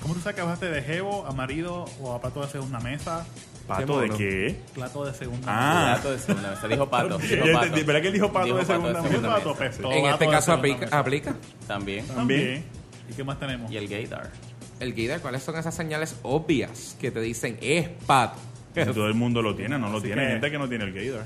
¿Cómo 0.00 0.14
tú 0.14 0.20
sabes 0.20 0.36
que 0.36 0.42
bajaste 0.42 0.70
de 0.70 0.80
jevo 0.80 1.26
a 1.26 1.32
marido 1.32 1.84
o 2.00 2.14
a 2.14 2.20
plato 2.22 2.40
de 2.40 2.48
segunda 2.48 2.80
mesa? 2.80 3.26
¿Pato 3.66 4.00
de 4.00 4.10
qué? 4.10 4.60
Plato 4.74 5.04
de 5.04 5.12
segunda 5.14 5.46
Ah. 5.48 5.94
Pato 5.96 6.12
de 6.12 6.18
segunda 6.18 6.50
mesa. 6.50 6.68
Dijo 6.68 6.88
pato. 6.88 7.18
Dijo 7.18 7.44
pato. 7.52 7.72
¿Verdad 7.86 8.00
que 8.00 8.06
él 8.08 8.12
dijo 8.14 8.32
pato 8.32 8.56
de 8.56 8.64
segunda 8.64 9.00
mesa? 9.02 9.08
segunda 9.08 9.28
Pato 9.36 9.48
mesa. 9.50 9.58
pestoso, 9.60 9.92
En 9.92 10.02
pato 10.02 10.14
este 10.14 10.26
caso 10.30 10.44
segunda 10.46 10.58
aplica. 10.60 10.84
mesa. 10.86 10.98
aplica. 10.98 11.34
También. 11.66 12.06
También. 12.08 12.64
¿Y 13.10 13.14
qué 13.14 13.24
más 13.24 13.38
tenemos? 13.38 13.70
Y 13.72 13.76
el 13.76 13.88
gaydar. 13.88 14.30
El 14.78 14.94
guida, 14.94 15.18
¿cuáles 15.20 15.42
son 15.42 15.56
esas 15.56 15.74
señales 15.74 16.16
obvias 16.22 16.96
que 17.00 17.10
te 17.10 17.20
dicen 17.20 17.58
es 17.60 17.88
pato? 18.06 18.38
Si 18.74 18.84
todo 18.84 19.06
el 19.06 19.14
mundo 19.14 19.40
lo 19.42 19.54
tiene, 19.56 19.78
no 19.78 19.88
lo 19.88 19.98
Así 19.98 20.08
tiene. 20.08 20.22
Hay 20.26 20.32
gente 20.32 20.50
que 20.50 20.58
no 20.58 20.68
tiene 20.68 20.84
el 20.84 20.92
gaydar. 20.92 21.24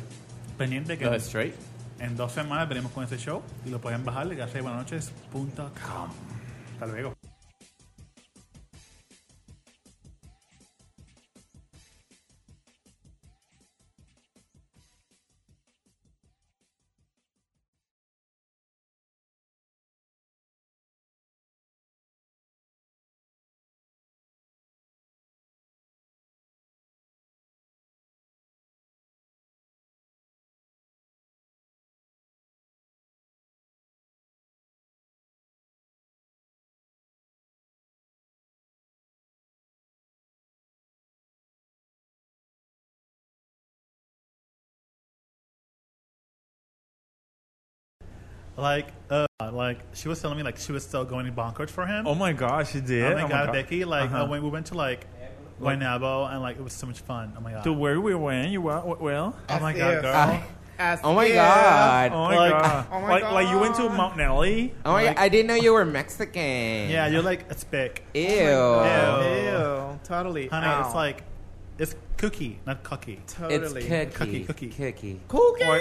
Pendiente 0.57 0.97
que 0.97 1.05
Los 1.07 1.17
straight. 1.25 1.55
en 1.99 2.17
dos 2.17 2.31
semanas 2.33 2.69
venimos 2.69 2.93
con 2.93 3.03
ese 3.05 3.19
show 3.19 3.43
y 3.67 3.71
lo 3.71 3.81
pueden 3.81 4.05
bajar 4.05 4.29
de 4.29 4.37
graciasbuenanoches.com. 4.37 6.11
Hasta 6.75 6.87
luego. 6.87 7.15
Like, 48.61 48.89
uh, 49.11 49.27
like 49.53 49.79
she 49.95 50.09
was 50.09 50.21
telling 50.21 50.37
me, 50.37 50.43
like 50.43 50.59
she 50.59 50.73
was 50.73 50.85
still 50.85 51.05
going 51.05 51.31
bonkers 51.33 51.71
for 51.71 51.87
him. 51.87 52.07
Oh 52.07 52.15
my 52.15 52.33
gosh, 52.33 52.73
she 52.73 52.81
did. 52.81 53.13
Oh 53.13 53.23
my 53.23 53.29
god, 53.29 53.53
Becky! 53.53 53.85
Like 53.85 54.11
Uh-huh. 54.11 54.25
uh, 54.25 54.29
when 54.29 54.43
we 54.43 54.49
went 54.51 54.67
to 54.67 54.75
like 54.75 55.07
Guaynabo 55.61 56.31
and 56.31 56.41
like 56.41 56.57
it 56.57 56.63
was 56.65 56.73
so 56.73 56.87
much 56.87 57.01
fun. 57.01 57.33
Oh 57.37 57.41
my 57.41 57.53
god. 57.53 57.65
To 57.65 57.73
where 57.73 58.01
we 58.01 58.15
went, 58.15 58.51
you 58.51 58.61
were 58.63 58.81
well. 59.01 59.37
oh 59.49 59.61
my 59.61 59.73
god, 59.73 60.03
girl. 60.03 60.13
Ah. 60.15 60.99
Oh 61.05 61.13
my 61.15 61.29
god. 61.29 62.13
Oh 62.13 62.25
my 62.29 62.37
Like- 62.37 62.53
god. 62.63 62.87
oh 62.91 63.01
my 63.03 63.09
like, 63.11 63.25
like 63.33 63.49
you 63.51 63.59
went 63.59 63.75
to 63.77 63.89
Mount 63.91 64.17
Nelly. 64.17 64.73
Oh 64.85 64.93
my 64.93 65.05
god, 65.05 65.17
I 65.19 65.29
didn't 65.29 65.49
know 65.49 65.55
you 65.55 65.73
were 65.75 65.85
Mexican. 65.85 66.89
yeah, 66.91 67.07
you're 67.09 67.21
like 67.23 67.45
it's 67.51 67.65
big. 67.65 68.03
Ew. 68.15 68.23
Ew. 68.23 68.33
Ew, 68.33 70.01
totally. 70.05 70.49
Honey, 70.49 70.67
Ow. 70.67 70.87
it's 70.87 70.95
like 70.95 71.23
it's 71.79 71.95
Cookie, 72.17 72.61
not 72.67 72.83
cookie. 72.83 73.19
It's 73.25 73.33
Totally. 73.35 73.83
cookie. 73.89 74.45
Cookie, 74.45 74.69
cookie. 74.69 75.21
Cookie. 75.29 75.81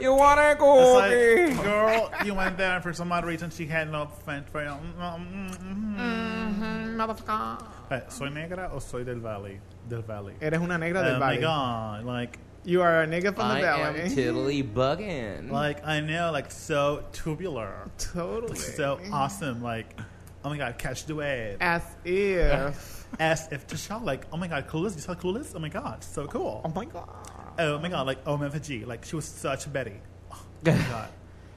You 0.00 0.14
want 0.14 0.40
a 0.40 0.50
It's 0.52 0.60
cookie? 0.60 1.54
like, 1.54 1.62
girl, 1.64 2.10
you 2.24 2.34
went 2.34 2.56
there 2.56 2.74
and 2.74 2.82
for 2.82 2.92
some 2.92 3.12
odd 3.12 3.24
reason 3.24 3.50
she 3.50 3.66
had 3.66 3.90
no 3.90 4.06
French 4.06 4.46
for 4.48 4.62
you. 4.62 4.70
Mm, 4.70 4.94
mm, 4.96 5.56
mm, 5.58 7.00
mm-hmm, 7.00 7.92
eh, 7.92 8.00
¿Soy 8.08 8.30
negra 8.30 8.70
o 8.72 8.78
soy 8.78 9.04
del 9.04 9.20
valley? 9.20 9.60
Del 9.88 10.02
valley. 10.02 10.34
Eres 10.40 10.60
una 10.60 10.78
negra 10.78 11.00
oh 11.00 11.04
del 11.04 11.16
oh 11.16 11.18
my 11.18 11.36
god, 11.36 12.04
like, 12.04 12.38
You 12.64 12.82
are 12.82 13.02
a 13.02 13.06
nigga 13.06 13.34
from 13.34 13.48
the 13.48 13.54
I 13.54 13.60
the 13.62 13.68
am 13.68 13.94
valley. 13.94 14.14
totally 14.14 14.62
bugging. 14.78 15.50
like 15.50 15.86
I 15.86 16.00
know, 16.00 16.30
like 16.30 16.50
so 16.50 17.04
tubular, 17.12 17.88
totally. 17.98 18.56
so 18.56 19.00
awesome. 19.12 19.62
Like, 19.62 19.98
oh 20.44 20.50
my 20.50 20.58
god, 20.58 20.76
catch 20.78 21.06
the 21.06 21.14
wave. 21.14 21.56
As 21.60 21.82
if. 22.04 23.06
As 23.18 23.48
if 23.50 23.66
to 23.68 23.76
shout 23.76 24.04
like, 24.04 24.26
oh 24.32 24.36
my 24.36 24.46
god, 24.46 24.68
Clueless, 24.68 24.94
you 24.94 25.00
saw 25.00 25.14
Clueless? 25.14 25.52
Oh 25.54 25.58
my 25.58 25.70
god, 25.70 26.04
so 26.04 26.26
cool. 26.26 26.60
Oh 26.64 26.68
my 26.74 26.84
god. 26.84 27.08
Oh 27.60 27.78
my 27.78 27.88
god, 27.88 28.06
like 28.06 28.18
oh, 28.26 28.38
OMFG, 28.38 28.86
like 28.86 29.04
she 29.04 29.16
was 29.16 29.24
such 29.26 29.70
Betty. 29.72 29.94
Oh 30.32 30.42
my 30.64 30.72
god. 30.90 31.08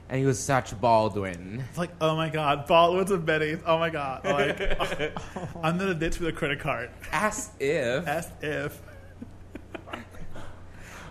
and 0.08 0.20
he 0.20 0.26
was 0.26 0.38
such 0.38 0.78
Baldwin. 0.80 1.64
It's 1.68 1.78
like, 1.78 1.90
oh 2.00 2.14
my 2.14 2.28
god, 2.28 2.66
Baldwin's 2.66 3.10
and 3.10 3.24
Betty. 3.24 3.56
Oh 3.66 3.78
my 3.78 3.90
god. 3.90 4.24
Like, 4.24 4.60
oh, 4.80 5.48
I'm 5.62 5.78
gonna 5.78 5.94
ditch 5.94 6.20
with 6.20 6.28
a 6.28 6.32
credit 6.32 6.60
card. 6.60 6.90
As 7.10 7.50
if. 7.58 8.06
As 8.06 8.30
if. 8.42 8.80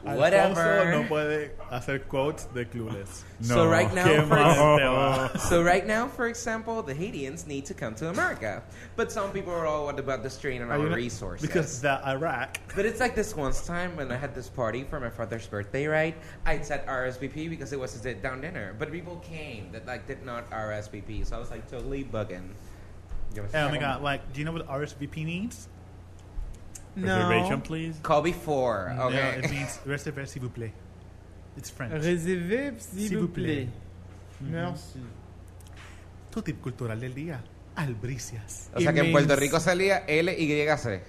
Whatever. 0.03 0.59
Alfonso 0.59 1.01
no 1.01 1.07
puede 1.07 1.51
hacer 1.71 1.99
quotes 2.07 2.45
de 2.53 2.65
Clueless. 2.65 3.23
No. 3.41 3.55
So 3.55 3.67
right 3.67 3.93
now, 3.93 4.05
Qué 4.05 4.21
for 4.27 4.35
mal. 4.35 5.39
So 5.39 5.63
right 5.63 5.85
now, 5.87 6.07
for 6.07 6.27
example, 6.27 6.83
the 6.83 6.93
Haitians 6.93 7.47
need 7.47 7.65
to 7.65 7.73
come 7.73 7.95
to 7.95 8.09
America, 8.09 8.63
but 8.95 9.11
some 9.11 9.31
people 9.31 9.53
are 9.53 9.65
all 9.65 9.85
what 9.85 9.97
about 9.99 10.21
the 10.23 10.29
strain 10.29 10.61
on 10.61 10.69
Are 10.69 10.73
our 10.79 10.89
not- 10.89 10.95
resources. 10.97 11.47
Because 11.47 11.81
the 11.81 12.05
Iraq. 12.07 12.57
But 12.75 12.85
it's 12.85 12.99
like 12.99 13.15
this 13.15 13.35
once 13.35 13.65
time 13.65 13.95
when 13.95 14.11
I 14.11 14.17
had 14.17 14.35
this 14.35 14.49
party 14.49 14.83
for 14.83 14.99
my 14.99 15.09
father's 15.09 15.47
birthday, 15.47 15.87
right? 15.87 16.15
I 16.45 16.59
said 16.61 16.85
RSVP 16.85 17.49
because 17.49 17.71
it 17.71 17.79
was 17.79 17.95
a 17.95 17.99
sit 17.99 18.21
down 18.21 18.41
dinner, 18.41 18.75
but 18.77 18.91
people 18.91 19.17
came 19.17 19.71
that 19.71 19.85
like 19.85 20.05
did 20.05 20.25
not 20.25 20.49
RSVP, 20.51 21.25
so 21.25 21.37
I 21.37 21.39
was 21.39 21.49
like 21.49 21.69
totally 21.71 22.03
bugging. 22.03 22.49
Oh 23.35 23.41
my 23.41 23.47
saco- 23.49 23.79
god, 23.79 24.01
like, 24.03 24.31
do 24.33 24.39
you 24.39 24.45
know 24.45 24.51
what 24.51 24.67
RSVP 24.67 25.25
means? 25.25 25.67
Reservation, 26.95 27.62
please. 27.62 27.99
Call 28.01 28.21
before, 28.23 28.93
No, 28.95 29.08
okay? 29.08 29.39
it 29.43 29.51
means 29.51 29.79
s'il 30.29 30.41
vous 30.41 30.49
plaît. 30.51 30.73
It's 31.58 31.71
French. 31.71 31.93
Réservé, 31.93 32.73
s'il 32.79 33.17
vous 33.17 33.27
plaît. 33.29 33.67
Mhm. 34.39 34.51
Merci. 34.51 34.99
Tu 36.32 36.41
tip 36.41 36.62
cultural 36.62 36.99
del 36.99 37.13
día. 37.13 37.41
Albricias. 37.75 38.69
o 38.75 38.79
sea 38.79 38.91
It 38.91 38.95
que 38.95 39.01
en 39.06 39.12
Puerto 39.12 39.36
Rico 39.36 39.60
salía 39.60 40.03
LYC. 40.08 41.01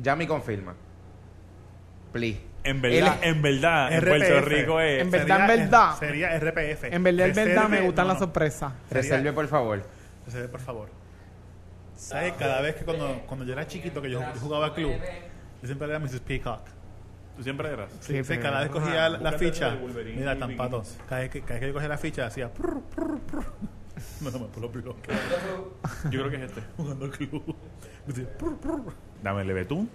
Ya 0.00 0.14
me 0.16 0.26
confirma. 0.26 0.74
Please. 2.12 2.40
En 2.62 2.80
verdad, 2.82 3.18
L- 3.22 3.28
en 3.30 3.42
verdad, 3.42 3.92
en 3.92 4.00
RPF. 4.02 4.08
Puerto 4.08 4.40
Rico 4.48 4.80
es. 4.80 5.00
En 5.02 5.10
verdad, 5.10 5.40
en 5.40 5.46
verdad. 5.46 5.98
Sería 5.98 6.38
RPF. 6.38 6.84
En 6.92 7.02
verdad, 7.02 7.28
en 7.28 7.34
verdad 7.34 7.68
me 7.68 7.76
Reserve- 7.78 7.86
gustan 7.86 8.04
no, 8.06 8.12
las 8.12 8.20
no. 8.20 8.26
sorpresas. 8.26 8.72
Sería- 8.88 9.02
Reserve, 9.02 9.32
por 9.32 9.48
favor. 9.48 9.82
Reserve, 10.26 10.48
por 10.48 10.60
favor. 10.60 10.88
¿Sabes? 12.00 12.32
Cada 12.38 12.60
vez 12.62 12.76
que 12.76 12.84
cuando, 12.84 13.22
cuando 13.26 13.44
yo 13.44 13.52
era 13.52 13.66
chiquito, 13.66 14.00
que 14.00 14.10
yo, 14.10 14.20
yo 14.20 14.40
jugaba 14.40 14.66
al 14.66 14.74
club, 14.74 14.92
yo 15.60 15.66
siempre 15.66 15.86
era 15.88 15.98
Mrs. 15.98 16.20
Peacock. 16.20 16.60
¿Tú 17.36 17.42
siempre 17.44 17.68
eras? 17.70 17.90
Sí, 18.00 18.22
sí, 18.24 18.38
cada 18.38 18.60
vez 18.60 18.70
cogía 18.70 19.08
la, 19.08 19.32
ficha. 19.32 19.76
Mira, 20.16 20.36
tan 20.38 20.56
pato. 20.56 20.82
Cada 21.08 21.20
vez 21.22 21.30
que, 21.30 21.40
cada 21.42 21.54
vez 21.54 21.60
que 21.60 21.66
yo 21.68 21.72
cogía 21.74 21.88
la 21.88 21.98
ficha, 21.98 22.26
hacía. 22.26 22.52
prr, 22.52 22.80
prr, 22.94 23.18
prr. 23.20 23.44
No, 24.22 24.30
no, 24.30 24.38
me 24.38 24.46
por 24.46 24.62
lo 24.62 24.70
Peacock. 24.72 24.96
Yo 26.10 26.20
creo 26.20 26.30
que 26.30 26.36
es 26.36 26.42
este. 26.42 26.62
Jugando 26.76 27.04
al 27.04 27.10
club. 27.10 27.54
Me 28.06 28.14
decía, 28.14 28.28
prr, 28.38 28.56
prr. 28.56 28.80
Dame 29.22 29.42
el 29.42 29.52
betún. 29.52 29.90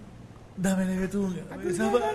Dame 0.56 0.84
el 0.84 1.00
betún. 1.00 1.38
dame 1.50 1.68
esa 1.70 1.90
bala. 1.90 2.06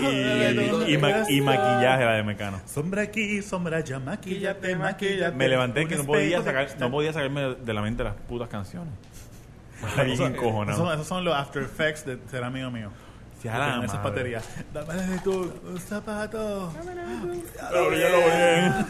Y, 0.00 0.94
y, 0.94 0.98
ma- 0.98 1.30
y 1.30 1.40
maquillaje 1.42 2.04
la 2.04 2.12
de 2.14 2.22
Mecano. 2.22 2.60
Sombra 2.66 3.02
aquí, 3.02 3.40
sombra 3.42 3.76
allá, 3.78 3.98
maquillate, 4.00 4.74
maquillate. 4.74 5.36
Me 5.36 5.48
levanté 5.48 5.86
que 5.86 5.96
no 5.96 6.04
podía, 6.04 6.42
sacar, 6.42 6.68
no 6.80 6.90
podía 6.90 7.12
sacarme 7.12 7.54
de 7.54 7.72
la 7.74 7.82
mente 7.82 8.02
las 8.02 8.14
putas 8.14 8.48
canciones. 8.48 8.92
Está 9.82 10.02
bien 10.02 10.14
Esos 10.14 10.26
son- 10.26 10.34
encojonado. 10.34 10.78
esos, 10.82 10.94
esos 10.94 11.06
son 11.06 11.24
los 11.24 11.34
after 11.34 11.62
effects 11.62 12.04
de 12.06 12.18
ser 12.30 12.44
amigo 12.44 12.70
mío. 12.70 12.90
Sí, 13.40 13.48
a 13.48 13.58
la 13.58 13.84
esas 13.84 14.02
baterías. 14.02 14.48
Dame 14.72 14.94
el 15.02 15.10
betún, 15.10 15.52
un 15.66 15.78
zapato. 15.78 16.72
Pero 17.70 17.88
brillalo 17.88 18.16
bien. 18.18 18.86